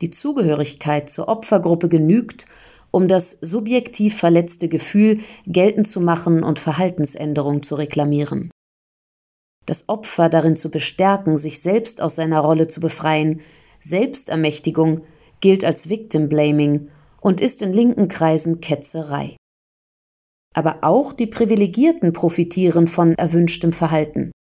Die 0.00 0.10
Zugehörigkeit 0.10 1.08
zur 1.08 1.28
Opfergruppe 1.28 1.88
genügt, 1.88 2.46
um 2.90 3.06
das 3.06 3.30
subjektiv 3.30 4.16
verletzte 4.16 4.68
Gefühl 4.68 5.20
geltend 5.46 5.86
zu 5.86 6.00
machen 6.00 6.42
und 6.42 6.58
Verhaltensänderung 6.58 7.62
zu 7.62 7.76
reklamieren. 7.76 8.50
Das 9.66 9.88
Opfer 9.88 10.28
darin 10.28 10.56
zu 10.56 10.68
bestärken, 10.68 11.36
sich 11.36 11.60
selbst 11.60 12.02
aus 12.02 12.16
seiner 12.16 12.40
Rolle 12.40 12.66
zu 12.66 12.80
befreien, 12.80 13.40
Selbstermächtigung 13.80 15.02
gilt 15.40 15.64
als 15.64 15.88
Victim 15.88 16.28
Blaming 16.28 16.88
und 17.20 17.40
ist 17.40 17.62
in 17.62 17.72
linken 17.72 18.08
Kreisen 18.08 18.60
Ketzerei. 18.60 19.36
Aber 20.54 20.78
auch 20.82 21.12
die 21.12 21.26
Privilegierten 21.26 22.12
profitieren 22.12 22.88
von 22.88 23.14
erwünschtem 23.14 23.72
Verhalten. 23.72 24.32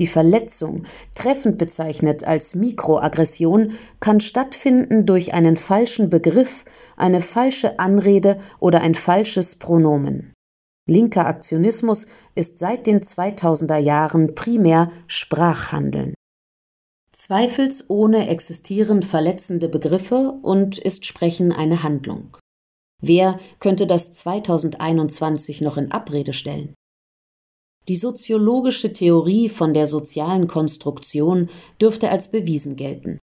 Die 0.00 0.08
Verletzung, 0.08 0.86
treffend 1.14 1.56
bezeichnet 1.56 2.24
als 2.24 2.56
Mikroaggression, 2.56 3.74
kann 4.00 4.20
stattfinden 4.20 5.06
durch 5.06 5.34
einen 5.34 5.56
falschen 5.56 6.10
Begriff, 6.10 6.64
eine 6.96 7.20
falsche 7.20 7.78
Anrede 7.78 8.40
oder 8.58 8.80
ein 8.80 8.96
falsches 8.96 9.54
Pronomen. 9.54 10.32
Linker 10.90 11.26
Aktionismus 11.26 12.08
ist 12.34 12.58
seit 12.58 12.88
den 12.88 13.00
2000er 13.00 13.78
Jahren 13.78 14.34
primär 14.34 14.90
Sprachhandeln. 15.06 16.14
Zweifelsohne 17.14 18.28
existieren 18.28 19.02
verletzende 19.02 19.68
Begriffe 19.68 20.36
und 20.42 20.78
ist 20.78 21.06
Sprechen 21.06 21.52
eine 21.52 21.84
Handlung. 21.84 22.36
Wer 23.00 23.38
könnte 23.60 23.86
das 23.86 24.10
2021 24.10 25.60
noch 25.60 25.76
in 25.76 25.92
Abrede 25.92 26.32
stellen? 26.32 26.74
Die 27.86 27.96
soziologische 27.96 28.92
Theorie 28.92 29.48
von 29.48 29.74
der 29.74 29.86
sozialen 29.86 30.48
Konstruktion 30.48 31.50
dürfte 31.80 32.10
als 32.10 32.30
bewiesen 32.30 32.74
gelten. 32.74 33.20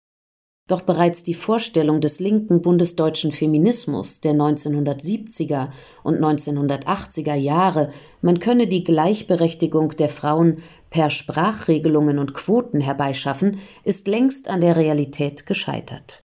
Doch 0.68 0.82
bereits 0.82 1.22
die 1.22 1.34
Vorstellung 1.34 2.00
des 2.00 2.18
linken 2.18 2.60
bundesdeutschen 2.60 3.30
Feminismus 3.30 4.20
der 4.20 4.32
1970er 4.32 5.68
und 6.02 6.18
1980er 6.18 7.34
Jahre, 7.34 7.92
man 8.20 8.40
könne 8.40 8.66
die 8.66 8.82
Gleichberechtigung 8.82 9.90
der 9.90 10.08
Frauen 10.08 10.62
per 10.90 11.10
Sprachregelungen 11.10 12.18
und 12.18 12.34
Quoten 12.34 12.80
herbeischaffen, 12.80 13.60
ist 13.84 14.08
längst 14.08 14.50
an 14.50 14.60
der 14.60 14.74
Realität 14.74 15.46
gescheitert. 15.46 16.20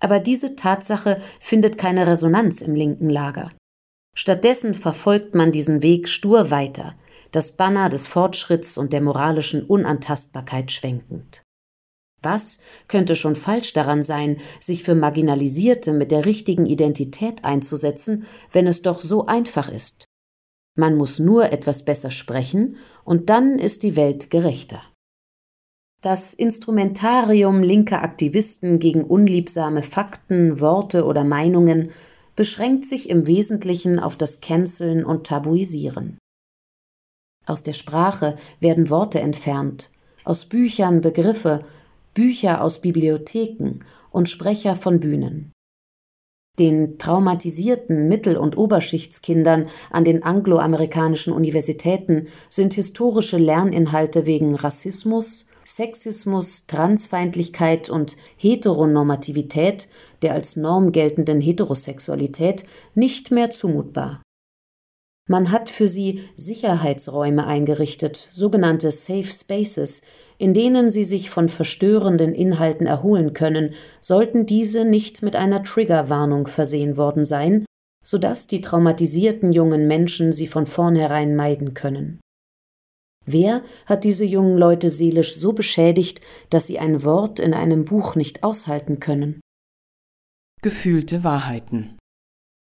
Aber 0.00 0.20
diese 0.20 0.54
Tatsache 0.54 1.20
findet 1.40 1.78
keine 1.78 2.06
Resonanz 2.06 2.60
im 2.60 2.76
linken 2.76 3.10
Lager. 3.10 3.50
Stattdessen 4.14 4.74
verfolgt 4.74 5.34
man 5.34 5.50
diesen 5.50 5.82
Weg 5.82 6.08
stur 6.08 6.52
weiter, 6.52 6.94
das 7.32 7.56
Banner 7.56 7.88
des 7.88 8.06
Fortschritts 8.06 8.78
und 8.78 8.92
der 8.92 9.00
moralischen 9.00 9.64
Unantastbarkeit 9.64 10.70
schwenkend. 10.70 11.41
Was 12.22 12.60
könnte 12.88 13.16
schon 13.16 13.34
falsch 13.34 13.72
daran 13.72 14.02
sein, 14.02 14.38
sich 14.60 14.84
für 14.84 14.94
Marginalisierte 14.94 15.92
mit 15.92 16.12
der 16.12 16.24
richtigen 16.24 16.66
Identität 16.66 17.44
einzusetzen, 17.44 18.26
wenn 18.52 18.66
es 18.66 18.82
doch 18.82 19.00
so 19.00 19.26
einfach 19.26 19.68
ist? 19.68 20.06
Man 20.76 20.96
muss 20.96 21.18
nur 21.18 21.52
etwas 21.52 21.84
besser 21.84 22.10
sprechen, 22.10 22.76
und 23.04 23.28
dann 23.28 23.58
ist 23.58 23.82
die 23.82 23.96
Welt 23.96 24.30
gerechter. 24.30 24.80
Das 26.02 26.34
Instrumentarium 26.34 27.62
linker 27.62 28.02
Aktivisten 28.02 28.78
gegen 28.78 29.04
unliebsame 29.04 29.82
Fakten, 29.82 30.60
Worte 30.60 31.04
oder 31.04 31.24
Meinungen 31.24 31.90
beschränkt 32.34 32.84
sich 32.86 33.10
im 33.10 33.26
Wesentlichen 33.26 34.00
auf 34.00 34.16
das 34.16 34.40
Canceln 34.40 35.04
und 35.04 35.26
Tabuisieren. 35.26 36.18
Aus 37.46 37.62
der 37.62 37.72
Sprache 37.72 38.36
werden 38.60 38.88
Worte 38.90 39.20
entfernt, 39.20 39.90
aus 40.24 40.46
Büchern 40.46 41.00
Begriffe, 41.00 41.64
Bücher 42.14 42.62
aus 42.62 42.80
Bibliotheken 42.80 43.78
und 44.10 44.28
Sprecher 44.28 44.76
von 44.76 45.00
Bühnen. 45.00 45.52
Den 46.58 46.98
traumatisierten 46.98 48.08
Mittel- 48.08 48.36
und 48.36 48.58
Oberschichtskindern 48.58 49.68
an 49.90 50.04
den 50.04 50.22
angloamerikanischen 50.22 51.32
Universitäten 51.32 52.28
sind 52.50 52.74
historische 52.74 53.38
Lerninhalte 53.38 54.26
wegen 54.26 54.54
Rassismus, 54.54 55.46
Sexismus, 55.64 56.66
Transfeindlichkeit 56.66 57.88
und 57.88 58.18
Heteronormativität, 58.36 59.88
der 60.20 60.34
als 60.34 60.56
Norm 60.56 60.92
geltenden 60.92 61.40
Heterosexualität, 61.40 62.66
nicht 62.94 63.30
mehr 63.30 63.48
zumutbar. 63.48 64.20
Man 65.28 65.52
hat 65.52 65.70
für 65.70 65.86
sie 65.86 66.24
Sicherheitsräume 66.36 67.46
eingerichtet, 67.46 68.16
sogenannte 68.16 68.90
Safe 68.90 69.22
Spaces, 69.22 70.02
in 70.36 70.52
denen 70.52 70.90
sie 70.90 71.04
sich 71.04 71.30
von 71.30 71.48
verstörenden 71.48 72.34
Inhalten 72.34 72.86
erholen 72.86 73.32
können, 73.32 73.74
sollten 74.00 74.46
diese 74.46 74.84
nicht 74.84 75.22
mit 75.22 75.36
einer 75.36 75.62
Triggerwarnung 75.62 76.48
versehen 76.48 76.96
worden 76.96 77.24
sein, 77.24 77.64
sodass 78.04 78.48
die 78.48 78.60
traumatisierten 78.60 79.52
jungen 79.52 79.86
Menschen 79.86 80.32
sie 80.32 80.48
von 80.48 80.66
vornherein 80.66 81.36
meiden 81.36 81.74
können. 81.74 82.20
Wer 83.24 83.62
hat 83.86 84.02
diese 84.02 84.24
jungen 84.24 84.58
Leute 84.58 84.90
seelisch 84.90 85.36
so 85.36 85.52
beschädigt, 85.52 86.20
dass 86.50 86.66
sie 86.66 86.80
ein 86.80 87.04
Wort 87.04 87.38
in 87.38 87.54
einem 87.54 87.84
Buch 87.84 88.16
nicht 88.16 88.42
aushalten 88.42 88.98
können? 88.98 89.40
Gefühlte 90.60 91.22
Wahrheiten. 91.22 91.96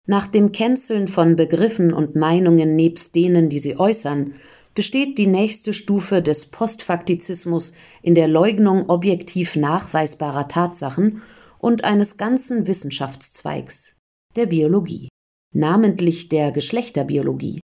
Nach 0.08 0.28
dem 0.28 0.52
Canceln 0.52 1.08
von 1.08 1.36
Begriffen 1.36 1.92
und 1.92 2.16
Meinungen 2.16 2.76
nebst 2.76 3.16
denen, 3.16 3.50
die 3.50 3.60
sie 3.60 3.80
äußern, 3.80 4.36
besteht 4.76 5.18
die 5.18 5.28
nächste 5.28 5.74
Stufe 5.74 6.22
des 6.22 6.48
Postfaktizismus 6.48 7.74
in 8.04 8.14
der 8.14 8.28
Leugnung 8.28 8.90
objektiv 8.90 9.56
nachweisbarer 9.56 10.48
Tatsachen 10.48 11.24
und 11.58 11.84
eines 11.84 12.18
ganzen 12.18 12.68
Wissenschaftszweigs, 12.68 13.98
der 14.36 14.46
Biologie, 14.46 15.10
namentlich 15.54 16.30
der 16.30 16.52
Geschlechterbiologie. 16.52 17.62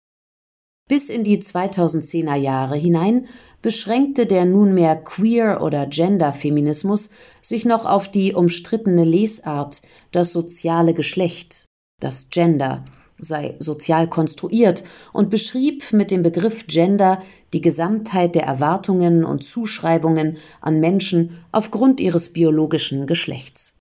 Bis 0.89 1.09
in 1.09 1.25
die 1.25 1.39
2010er 1.39 2.37
Jahre 2.37 2.77
hinein 2.77 3.27
beschränkte 3.63 4.27
der 4.27 4.45
nunmehr 4.45 4.97
Queer- 4.97 5.63
oder 5.63 5.87
Gender-Feminismus 5.87 7.11
sich 7.41 7.65
noch 7.65 7.87
auf 7.87 8.11
die 8.11 8.35
umstrittene 8.35 9.05
Lesart, 9.05 9.83
das 10.13 10.33
soziale 10.33 10.95
Geschlecht, 10.95 11.66
das 12.01 12.31
Gender 12.31 12.85
sei 13.19 13.57
sozial 13.59 14.09
konstruiert 14.09 14.85
und 15.13 15.31
beschrieb 15.31 15.93
mit 15.93 16.11
dem 16.11 16.23
Begriff 16.23 16.67
Gender 16.67 17.23
die 17.53 17.61
Gesamtheit 17.61 18.35
der 18.35 18.45
Erwartungen 18.45 19.25
und 19.25 19.43
Zuschreibungen 19.43 20.37
an 20.61 20.81
Menschen 20.81 21.43
aufgrund 21.53 22.01
ihres 22.01 22.33
biologischen 22.33 23.07
Geschlechts. 23.07 23.81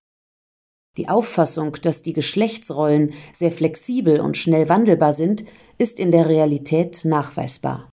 Die 0.96 1.10
Auffassung, 1.10 1.76
dass 1.82 2.00
die 2.00 2.14
Geschlechtsrollen 2.14 3.12
sehr 3.32 3.50
flexibel 3.50 4.20
und 4.20 4.38
schnell 4.38 4.70
wandelbar 4.70 5.12
sind, 5.12 5.44
ist 5.76 6.00
in 6.00 6.10
der 6.10 6.28
Realität 6.28 7.04
nachweisbar. 7.04 7.90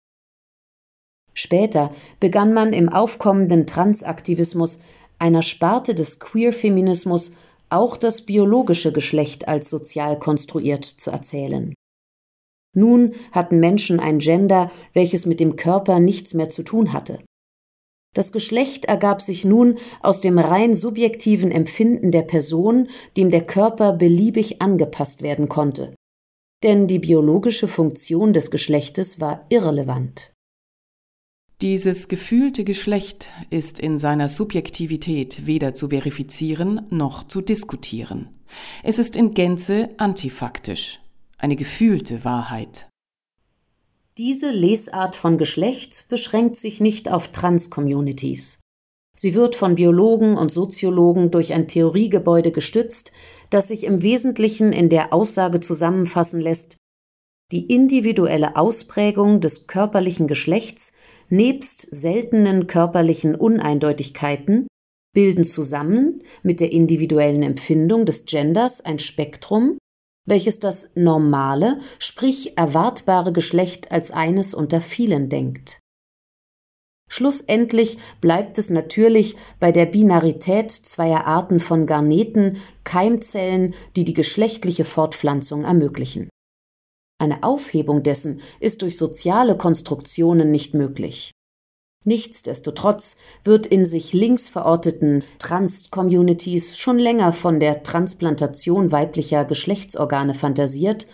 Später 1.32 1.94
begann 2.18 2.52
man 2.52 2.74
im 2.74 2.90
aufkommenden 2.90 3.66
Transaktivismus, 3.66 4.80
einer 5.18 5.42
Sparte 5.42 5.94
des 5.94 6.20
Queer-Feminismus, 6.20 7.32
auch 7.70 7.96
das 7.96 8.22
biologische 8.22 8.92
Geschlecht 8.92 9.48
als 9.48 9.70
sozial 9.70 10.18
konstruiert 10.18 10.84
zu 10.84 11.10
erzählen. 11.10 11.74
Nun 12.74 13.14
hatten 13.32 13.58
Menschen 13.58 13.98
ein 13.98 14.18
Gender, 14.18 14.70
welches 14.92 15.26
mit 15.26 15.40
dem 15.40 15.56
Körper 15.56 15.98
nichts 15.98 16.34
mehr 16.34 16.50
zu 16.50 16.62
tun 16.62 16.92
hatte. 16.92 17.18
Das 18.14 18.32
Geschlecht 18.32 18.86
ergab 18.86 19.22
sich 19.22 19.44
nun 19.44 19.78
aus 20.02 20.20
dem 20.20 20.38
rein 20.38 20.74
subjektiven 20.74 21.52
Empfinden 21.52 22.10
der 22.10 22.22
Person, 22.22 22.88
dem 23.16 23.30
der 23.30 23.42
Körper 23.42 23.92
beliebig 23.92 24.60
angepasst 24.60 25.22
werden 25.22 25.48
konnte. 25.48 25.94
Denn 26.62 26.86
die 26.88 26.98
biologische 26.98 27.68
Funktion 27.68 28.32
des 28.32 28.50
Geschlechtes 28.50 29.20
war 29.20 29.46
irrelevant. 29.48 30.32
Dieses 31.62 32.08
gefühlte 32.08 32.64
Geschlecht 32.64 33.28
ist 33.50 33.80
in 33.80 33.98
seiner 33.98 34.30
Subjektivität 34.30 35.46
weder 35.46 35.74
zu 35.74 35.90
verifizieren 35.90 36.86
noch 36.88 37.22
zu 37.22 37.42
diskutieren. 37.42 38.30
Es 38.82 38.98
ist 38.98 39.14
in 39.14 39.34
Gänze 39.34 39.90
antifaktisch, 39.98 41.02
eine 41.36 41.56
gefühlte 41.56 42.24
Wahrheit. 42.24 42.88
Diese 44.16 44.50
Lesart 44.50 45.16
von 45.16 45.36
Geschlecht 45.36 46.06
beschränkt 46.08 46.56
sich 46.56 46.80
nicht 46.80 47.12
auf 47.12 47.28
Trans-Communities. 47.28 48.60
Sie 49.14 49.34
wird 49.34 49.54
von 49.54 49.74
Biologen 49.74 50.38
und 50.38 50.50
Soziologen 50.50 51.30
durch 51.30 51.52
ein 51.52 51.68
Theoriegebäude 51.68 52.52
gestützt, 52.52 53.12
das 53.50 53.68
sich 53.68 53.84
im 53.84 54.00
Wesentlichen 54.00 54.72
in 54.72 54.88
der 54.88 55.12
Aussage 55.12 55.60
zusammenfassen 55.60 56.40
lässt, 56.40 56.78
die 57.52 57.66
individuelle 57.66 58.56
Ausprägung 58.56 59.40
des 59.40 59.66
körperlichen 59.66 60.28
Geschlechts 60.28 60.92
nebst 61.30 61.86
seltenen 61.90 62.66
körperlichen 62.66 63.34
Uneindeutigkeiten 63.34 64.66
bilden 65.12 65.44
zusammen 65.44 66.22
mit 66.42 66.60
der 66.60 66.72
individuellen 66.72 67.42
Empfindung 67.42 68.06
des 68.06 68.26
Genders 68.26 68.80
ein 68.80 68.98
Spektrum, 68.98 69.78
welches 70.26 70.60
das 70.60 70.90
normale, 70.94 71.80
sprich 71.98 72.56
erwartbare 72.56 73.32
Geschlecht 73.32 73.90
als 73.90 74.12
eines 74.12 74.54
unter 74.54 74.80
vielen 74.80 75.28
denkt. 75.28 75.80
Schlussendlich 77.12 77.98
bleibt 78.20 78.56
es 78.56 78.70
natürlich 78.70 79.36
bei 79.58 79.72
der 79.72 79.86
Binarität 79.86 80.70
zweier 80.70 81.26
Arten 81.26 81.58
von 81.58 81.84
Garneten, 81.86 82.58
Keimzellen, 82.84 83.74
die 83.96 84.04
die 84.04 84.14
geschlechtliche 84.14 84.84
Fortpflanzung 84.84 85.64
ermöglichen. 85.64 86.29
Eine 87.20 87.42
Aufhebung 87.42 88.02
dessen 88.02 88.40
ist 88.60 88.80
durch 88.80 88.96
soziale 88.96 89.54
Konstruktionen 89.54 90.50
nicht 90.50 90.72
möglich. 90.72 91.32
Nichtsdestotrotz 92.06 93.18
wird 93.44 93.66
in 93.66 93.84
sich 93.84 94.14
links 94.14 94.48
verorteten 94.48 95.22
Trans-Communities 95.38 96.78
schon 96.78 96.98
länger 96.98 97.34
von 97.34 97.60
der 97.60 97.82
Transplantation 97.82 98.90
weiblicher 98.90 99.44
Geschlechtsorgane 99.44 100.32
fantasiert, 100.32 101.08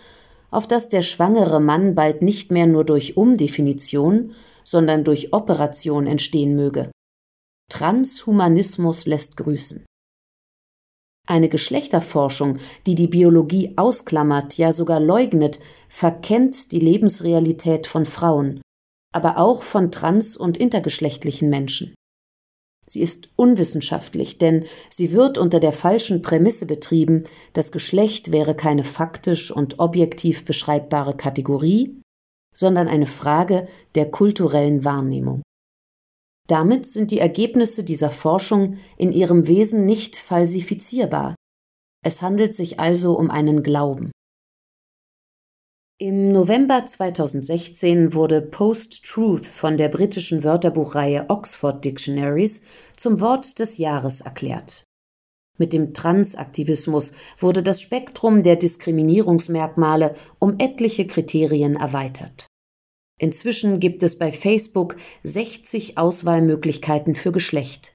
auf 0.49 0.65
dass 0.65 0.87
der 0.87 1.01
schwangere 1.01 1.59
Mann 1.59 1.93
bald 1.93 2.21
nicht 2.21 2.51
mehr 2.51 2.67
nur 2.67 2.85
durch 2.85 3.17
Umdefinition, 3.17 4.33
sondern 4.63 5.03
durch 5.03 5.33
Operation 5.33 6.07
entstehen 6.07 6.55
möge. 6.55 6.89
Transhumanismus 7.69 9.07
lässt 9.07 9.35
grüßen. 9.35 9.85
Eine 11.27 11.49
Geschlechterforschung, 11.49 12.57
die 12.85 12.95
die 12.95 13.07
Biologie 13.07 13.73
ausklammert, 13.75 14.57
ja 14.57 14.71
sogar 14.71 15.01
leugnet, 15.01 15.59
verkennt 15.89 16.71
die 16.71 16.79
Lebensrealität 16.79 17.85
von 17.85 18.05
Frauen, 18.05 18.61
aber 19.13 19.37
auch 19.37 19.61
von 19.63 19.91
trans- 19.91 20.37
und 20.37 20.57
intergeschlechtlichen 20.57 21.49
Menschen. 21.49 21.93
Sie 22.89 23.01
ist 23.01 23.27
unwissenschaftlich, 23.35 24.37
denn 24.37 24.63
sie 24.89 25.11
wird 25.11 25.37
unter 25.37 25.59
der 25.59 25.73
falschen 25.73 26.21
Prämisse 26.21 26.65
betrieben, 26.65 27.23
das 27.51 27.73
Geschlecht 27.73 28.31
wäre 28.31 28.55
keine 28.55 28.85
faktisch 28.85 29.51
und 29.51 29.79
objektiv 29.79 30.45
beschreibbare 30.45 31.17
Kategorie, 31.17 32.01
sondern 32.55 32.87
eine 32.87 33.05
Frage 33.05 33.67
der 33.95 34.09
kulturellen 34.09 34.85
Wahrnehmung. 34.85 35.41
Damit 36.47 36.85
sind 36.85 37.11
die 37.11 37.19
Ergebnisse 37.19 37.83
dieser 37.83 38.09
Forschung 38.09 38.77
in 38.97 39.11
ihrem 39.11 39.47
Wesen 39.47 39.85
nicht 39.85 40.15
falsifizierbar. 40.15 41.35
Es 42.05 42.21
handelt 42.21 42.53
sich 42.53 42.79
also 42.79 43.17
um 43.17 43.29
einen 43.29 43.63
Glauben. 43.63 44.11
Im 45.99 46.27
November 46.27 46.85
2016 46.85 48.13
wurde 48.13 48.41
Post-Truth 48.41 49.47
von 49.47 49.77
der 49.77 49.89
britischen 49.89 50.43
Wörterbuchreihe 50.43 51.25
Oxford 51.27 51.83
Dictionaries 51.83 52.61
zum 52.95 53.19
Wort 53.19 53.57
des 53.59 53.79
Jahres 53.79 54.21
erklärt. 54.21 54.83
Mit 55.57 55.73
dem 55.73 55.95
Transaktivismus 55.95 57.13
wurde 57.39 57.63
das 57.63 57.81
Spektrum 57.81 58.43
der 58.43 58.57
Diskriminierungsmerkmale 58.57 60.15
um 60.37 60.55
etliche 60.59 61.07
Kriterien 61.07 61.75
erweitert. 61.75 62.45
Inzwischen 63.19 63.79
gibt 63.79 64.03
es 64.03 64.17
bei 64.17 64.31
Facebook 64.31 64.95
60 65.23 65.97
Auswahlmöglichkeiten 65.97 67.15
für 67.15 67.31
Geschlecht. 67.31 67.93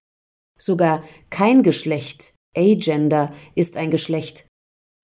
Sogar 0.59 1.05
kein 1.31 1.63
Geschlecht, 1.63 2.35
Agender, 2.57 3.33
ist 3.55 3.77
ein 3.77 3.91
Geschlecht. 3.91 4.47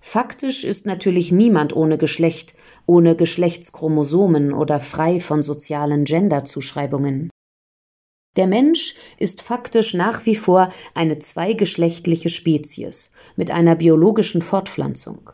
Faktisch 0.03 0.65
ist 0.65 0.87
natürlich 0.87 1.33
niemand 1.33 1.75
ohne 1.75 1.99
Geschlecht, 1.99 2.55
ohne 2.87 3.17
Geschlechtschromosomen 3.17 4.53
oder 4.53 4.81
frei 4.81 5.21
von 5.21 5.43
sozialen 5.43 6.05
Genderzuschreibungen. 6.05 7.31
Der 8.37 8.47
Mensch 8.47 8.95
ist 9.19 9.43
faktisch 9.43 9.95
nach 9.95 10.25
wie 10.25 10.37
vor 10.37 10.73
eine 10.95 11.19
zweigeschlechtliche 11.19 12.29
Spezies 12.29 13.13
mit 13.35 13.51
einer 13.51 13.75
biologischen 13.75 14.43
Fortpflanzung. 14.43 15.31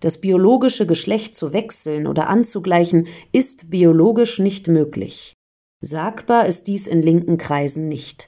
Das 0.00 0.18
biologische 0.18 0.86
Geschlecht 0.86 1.34
zu 1.34 1.52
wechseln 1.52 2.06
oder 2.06 2.28
anzugleichen 2.28 3.06
ist 3.32 3.70
biologisch 3.70 4.38
nicht 4.38 4.66
möglich. 4.66 5.34
Sagbar 5.82 6.46
ist 6.46 6.68
dies 6.68 6.86
in 6.86 7.02
linken 7.02 7.36
Kreisen 7.36 7.88
nicht. 7.88 8.26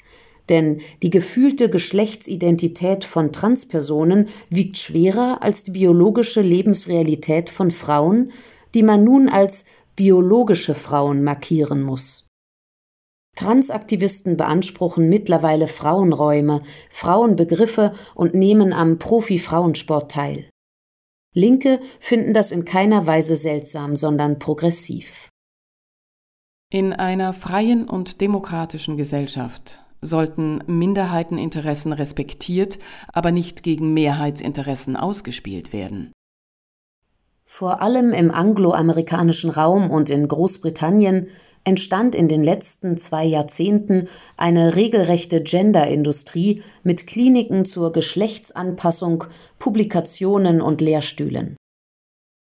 Denn 0.48 0.80
die 1.02 1.10
gefühlte 1.10 1.70
Geschlechtsidentität 1.70 3.04
von 3.04 3.32
Transpersonen 3.32 4.28
wiegt 4.50 4.76
schwerer 4.76 5.42
als 5.42 5.64
die 5.64 5.70
biologische 5.70 6.42
Lebensrealität 6.42 7.48
von 7.48 7.70
Frauen, 7.70 8.32
die 8.74 8.82
man 8.82 9.04
nun 9.04 9.28
als 9.28 9.64
biologische 9.96 10.74
Frauen 10.74 11.22
markieren 11.22 11.82
muss. 11.82 12.26
Transaktivisten 13.36 14.36
beanspruchen 14.36 15.08
mittlerweile 15.08 15.68
Frauenräume, 15.68 16.62
Frauenbegriffe 16.90 17.94
und 18.14 18.34
nehmen 18.34 18.72
am 18.74 18.98
Profi-Frauensport 18.98 20.10
teil. 20.10 20.51
Linke 21.34 21.80
finden 21.98 22.34
das 22.34 22.52
in 22.52 22.64
keiner 22.64 23.06
Weise 23.06 23.36
seltsam, 23.36 23.96
sondern 23.96 24.38
progressiv. 24.38 25.28
In 26.70 26.92
einer 26.92 27.32
freien 27.32 27.88
und 27.88 28.20
demokratischen 28.20 28.96
Gesellschaft 28.96 29.80
sollten 30.02 30.62
Minderheiteninteressen 30.66 31.92
respektiert, 31.92 32.78
aber 33.12 33.30
nicht 33.30 33.62
gegen 33.62 33.94
Mehrheitsinteressen 33.94 34.96
ausgespielt 34.96 35.72
werden. 35.72 36.12
Vor 37.44 37.82
allem 37.82 38.12
im 38.12 38.30
angloamerikanischen 38.30 39.50
Raum 39.50 39.90
und 39.90 40.10
in 40.10 40.26
Großbritannien 40.26 41.28
entstand 41.64 42.14
in 42.14 42.28
den 42.28 42.42
letzten 42.42 42.96
zwei 42.96 43.24
Jahrzehnten 43.24 44.08
eine 44.36 44.74
regelrechte 44.76 45.42
Gender-Industrie 45.42 46.62
mit 46.82 47.06
Kliniken 47.06 47.64
zur 47.64 47.92
Geschlechtsanpassung, 47.92 49.24
Publikationen 49.58 50.60
und 50.60 50.80
Lehrstühlen. 50.80 51.56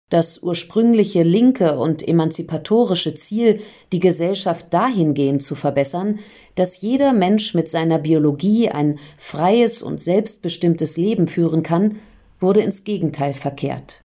Das 0.09 0.43
ursprüngliche 0.43 1.23
linke 1.23 1.79
und 1.79 2.07
emanzipatorische 2.07 3.15
Ziel, 3.15 3.61
die 3.93 4.01
Gesellschaft 4.01 4.67
dahingehend 4.71 5.43
zu 5.43 5.55
verbessern, 5.55 6.19
dass 6.55 6.83
jeder 6.83 7.15
Mensch 7.15 7.55
mit 7.55 7.67
seiner 7.69 7.99
Biologie 7.99 8.69
ein 8.69 8.99
freies 9.17 9.83
und 9.83 10.01
selbstbestimmtes 10.01 10.99
Leben 10.99 11.29
führen 11.29 11.63
kann, 11.63 11.97
wurde 12.39 12.61
ins 12.61 12.85
Gegenteil 12.85 13.33
verkehrt. 13.33 14.03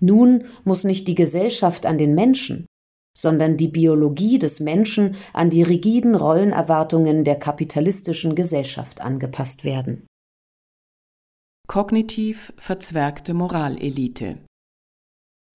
Nun 0.00 0.44
muss 0.64 0.84
nicht 0.84 1.06
die 1.06 1.14
Gesellschaft 1.14 1.84
an 1.84 1.98
den 1.98 2.14
Menschen, 2.14 2.64
sondern 3.20 3.56
die 3.56 3.68
Biologie 3.68 4.38
des 4.38 4.60
Menschen 4.60 5.16
an 5.32 5.50
die 5.50 5.62
rigiden 5.62 6.14
Rollenerwartungen 6.14 7.24
der 7.24 7.36
kapitalistischen 7.36 8.34
Gesellschaft 8.34 9.00
angepasst 9.00 9.64
werden. 9.64 10.06
Kognitiv 11.68 12.52
verzwergte 12.56 13.34
Moralelite 13.34 14.38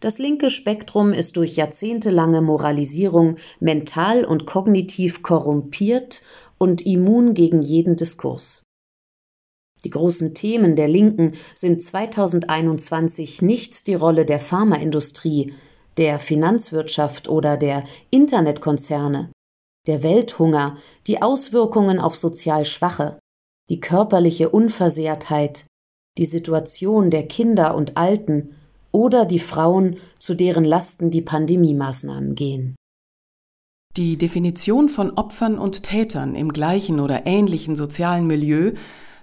das 0.02 0.20
linke 0.20 0.50
Spektrum 0.50 1.14
ist 1.14 1.38
durch 1.38 1.56
jahrzehntelange 1.56 2.42
Moralisierung 2.42 3.38
mental 3.60 4.26
und 4.26 4.46
kognitiv 4.46 5.24
korrumpiert 5.24 6.22
und 6.58 6.86
immun 6.86 7.34
gegen 7.34 7.62
jeden 7.62 7.96
Diskurs. 7.96 8.64
Die 9.84 9.90
großen 9.90 10.34
Themen 10.34 10.76
der 10.76 10.88
Linken 10.88 11.34
sind 11.54 11.82
2021 11.82 13.42
nicht 13.42 13.88
die 13.88 13.94
Rolle 13.94 14.26
der 14.26 14.40
Pharmaindustrie, 14.40 15.54
der 15.98 16.20
Finanzwirtschaft 16.20 17.30
oder 17.30 17.58
der 17.58 17.84
Internetkonzerne, 18.10 19.32
der 19.88 20.04
Welthunger, 20.04 20.78
die 21.08 21.22
Auswirkungen 21.22 22.00
auf 22.00 22.16
sozial 22.16 22.66
Schwache, 22.66 23.20
die 23.70 23.80
körperliche 23.80 24.50
Unversehrtheit, 24.50 25.66
die 26.18 26.26
Situation 26.26 27.10
der 27.10 27.28
Kinder 27.28 27.76
und 27.76 27.98
Alten 27.98 28.56
oder 28.92 29.26
die 29.26 29.40
Frauen, 29.40 29.98
zu 30.20 30.34
deren 30.34 30.64
Lasten 30.64 31.12
die 31.12 31.22
Pandemiemaßnahmen 31.22 32.36
gehen. 32.36 32.76
Die 33.98 34.18
Definition 34.18 34.90
von 34.90 35.12
Opfern 35.12 35.58
und 35.58 35.84
Tätern 35.84 36.36
im 36.36 36.52
gleichen 36.52 37.00
oder 37.00 37.26
ähnlichen 37.26 37.76
sozialen 37.76 38.28
Milieu 38.28 38.74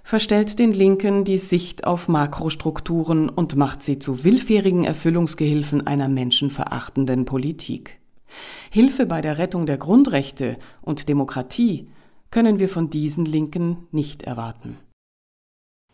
verstellt 0.03 0.59
den 0.59 0.73
Linken 0.73 1.23
die 1.23 1.37
Sicht 1.37 1.87
auf 1.87 2.07
Makrostrukturen 2.07 3.29
und 3.29 3.55
macht 3.55 3.81
sie 3.81 3.99
zu 3.99 4.23
willfährigen 4.23 4.83
Erfüllungsgehilfen 4.83 5.87
einer 5.87 6.07
menschenverachtenden 6.07 7.25
Politik. 7.25 7.99
Hilfe 8.71 9.05
bei 9.05 9.21
der 9.21 9.37
Rettung 9.37 9.65
der 9.65 9.77
Grundrechte 9.77 10.57
und 10.81 11.07
Demokratie 11.09 11.87
können 12.31 12.59
wir 12.59 12.69
von 12.69 12.89
diesen 12.89 13.25
Linken 13.25 13.87
nicht 13.91 14.23
erwarten. 14.23 14.77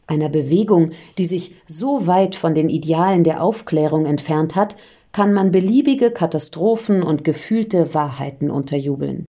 Einer 0.08 0.30
Bewegung, 0.30 0.90
die 1.18 1.26
sich 1.26 1.54
so 1.68 2.08
weit 2.08 2.34
von 2.34 2.56
den 2.56 2.70
Idealen 2.70 3.24
der 3.24 3.44
Aufklärung 3.44 4.06
entfernt 4.06 4.56
hat, 4.56 4.76
kann 5.12 5.34
man 5.34 5.52
beliebige 5.52 6.12
Katastrophen 6.12 7.04
und 7.04 7.24
gefühlte 7.24 7.94
Wahrheiten 7.94 8.50
unterjubeln. 8.50 9.26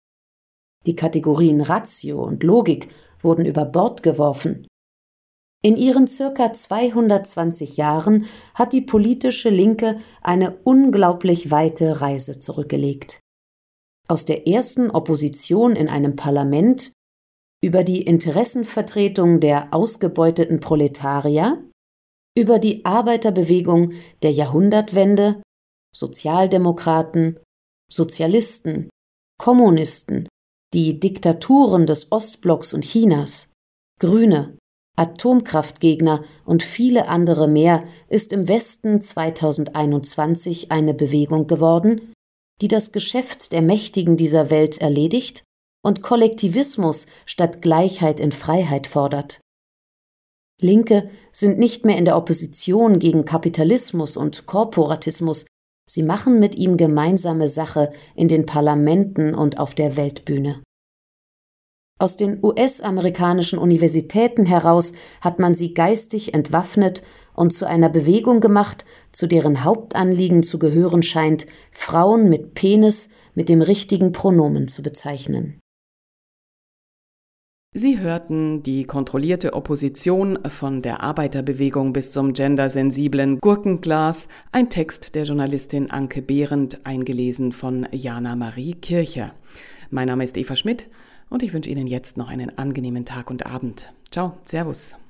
Die 0.87 0.96
Kategorien 0.96 1.61
Ratio 1.61 2.22
und 2.22 2.42
Logik 2.42 2.88
wurden 3.20 3.44
über 3.44 3.64
Bord 3.64 4.03
geworfen. 4.03 4.66
In 5.62 5.77
ihren 5.77 6.07
circa 6.07 6.53
220 6.53 7.77
Jahren 7.77 8.27
hat 8.55 8.72
die 8.72 8.83
politische 8.83 9.51
Linke 9.51 9.99
eine 10.22 10.59
unglaublich 10.62 11.51
weite 11.51 12.01
Reise 12.01 12.38
zurückgelegt. 12.38 13.20
Aus 14.09 14.25
der 14.25 14.46
ersten 14.46 14.90
Opposition 14.90 15.75
in 15.75 15.88
einem 15.88 16.14
Parlament 16.14 16.92
über 17.64 17.83
die 17.83 18.03
Interessenvertretung 18.03 19.40
der 19.40 19.75
ausgebeuteten 19.75 20.61
Proletarier, 20.61 21.68
über 22.38 22.61
die 22.61 22.85
Arbeiterbewegung 22.85 23.94
der 24.22 24.31
Jahrhundertwende, 24.31 25.42
Sozialdemokraten, 25.92 27.40
Sozialisten, 27.90 28.88
Kommunisten, 29.38 30.29
die 30.76 31.00
Diktaturen 31.00 31.86
des 31.86 32.12
Ostblocks 32.12 32.74
und 32.74 32.84
Chinas, 32.84 33.50
Grüne, 33.98 34.58
Atomkraftgegner 34.96 36.22
und 36.44 36.62
viele 36.62 37.08
andere 37.08 37.48
mehr 37.48 37.84
ist 38.10 38.30
im 38.34 38.46
Westen 38.46 39.00
2021 39.00 40.70
eine 40.70 40.92
Bewegung 40.92 41.46
geworden, 41.46 42.12
die 42.60 42.68
das 42.68 42.92
Geschäft 42.92 43.52
der 43.52 43.62
Mächtigen 43.62 44.18
dieser 44.18 44.50
Welt 44.50 44.76
erledigt 44.76 45.44
und 45.82 46.02
Kollektivismus 46.02 47.06
statt 47.24 47.62
Gleichheit 47.62 48.20
in 48.20 48.32
Freiheit 48.32 48.86
fordert. 48.86 49.40
Linke 50.60 51.08
sind 51.32 51.58
nicht 51.58 51.86
mehr 51.86 51.96
in 51.96 52.04
der 52.04 52.18
Opposition 52.18 52.98
gegen 52.98 53.24
Kapitalismus 53.24 54.18
und 54.18 54.44
Korporatismus, 54.44 55.46
sie 55.88 56.02
machen 56.02 56.38
mit 56.38 56.54
ihm 56.54 56.76
gemeinsame 56.76 57.48
Sache 57.48 57.94
in 58.14 58.28
den 58.28 58.44
Parlamenten 58.44 59.34
und 59.34 59.58
auf 59.58 59.74
der 59.74 59.96
Weltbühne. 59.96 60.62
Aus 61.98 62.18
den 62.18 62.44
US-amerikanischen 62.44 63.59
Universitäten 63.59 64.44
heraus 64.44 64.92
hat 65.22 65.38
man 65.38 65.54
sie 65.54 65.72
geistig 65.72 66.35
entwaffnet 66.35 67.02
und 67.32 67.54
zu 67.54 67.66
einer 67.66 67.88
Bewegung 67.88 68.40
gemacht, 68.40 68.85
zu 69.12 69.26
deren 69.26 69.64
Hauptanliegen 69.64 70.42
zu 70.42 70.59
gehören 70.59 71.02
scheint, 71.02 71.46
Frauen 71.70 72.28
mit 72.28 72.52
Penis 72.52 73.11
mit 73.35 73.48
dem 73.48 73.62
richtigen 73.62 74.12
Pronomen 74.12 74.68
zu 74.68 74.82
bezeichnen. 74.82 75.59
Sie 77.72 77.98
hörten 77.98 78.62
die 78.62 78.85
kontrollierte 78.85 79.54
Opposition 79.54 80.38
von 80.48 80.82
der 80.82 81.02
Arbeiterbewegung 81.02 81.94
bis 81.94 82.12
zum 82.12 82.35
gendersensiblen 82.35 83.38
Gurkenglas, 83.38 84.28
ein 84.52 84.68
Text 84.68 85.14
der 85.14 85.24
Journalistin 85.24 85.90
Anke 85.90 86.20
Behrendt, 86.20 86.80
eingelesen 86.85 87.52
von 87.52 87.87
Jana 87.90 88.37
Marie 88.37 88.74
Kircher. 88.74 89.32
Mein 89.90 90.09
Name 90.09 90.24
ist 90.24 90.37
Eva 90.37 90.56
Schmidt 90.56 90.88
und 91.30 91.42
ich 91.42 91.52
wünsche 91.52 91.70
Ihnen 91.70 91.86
jetzt 91.86 92.16
noch 92.16 92.28
einen 92.28 92.56
angenehmen 92.58 93.04
Tag 93.04 93.30
und 93.30 93.46
Abend. 93.46 93.92
Ciao, 94.10 94.36
Servus. 94.44 94.96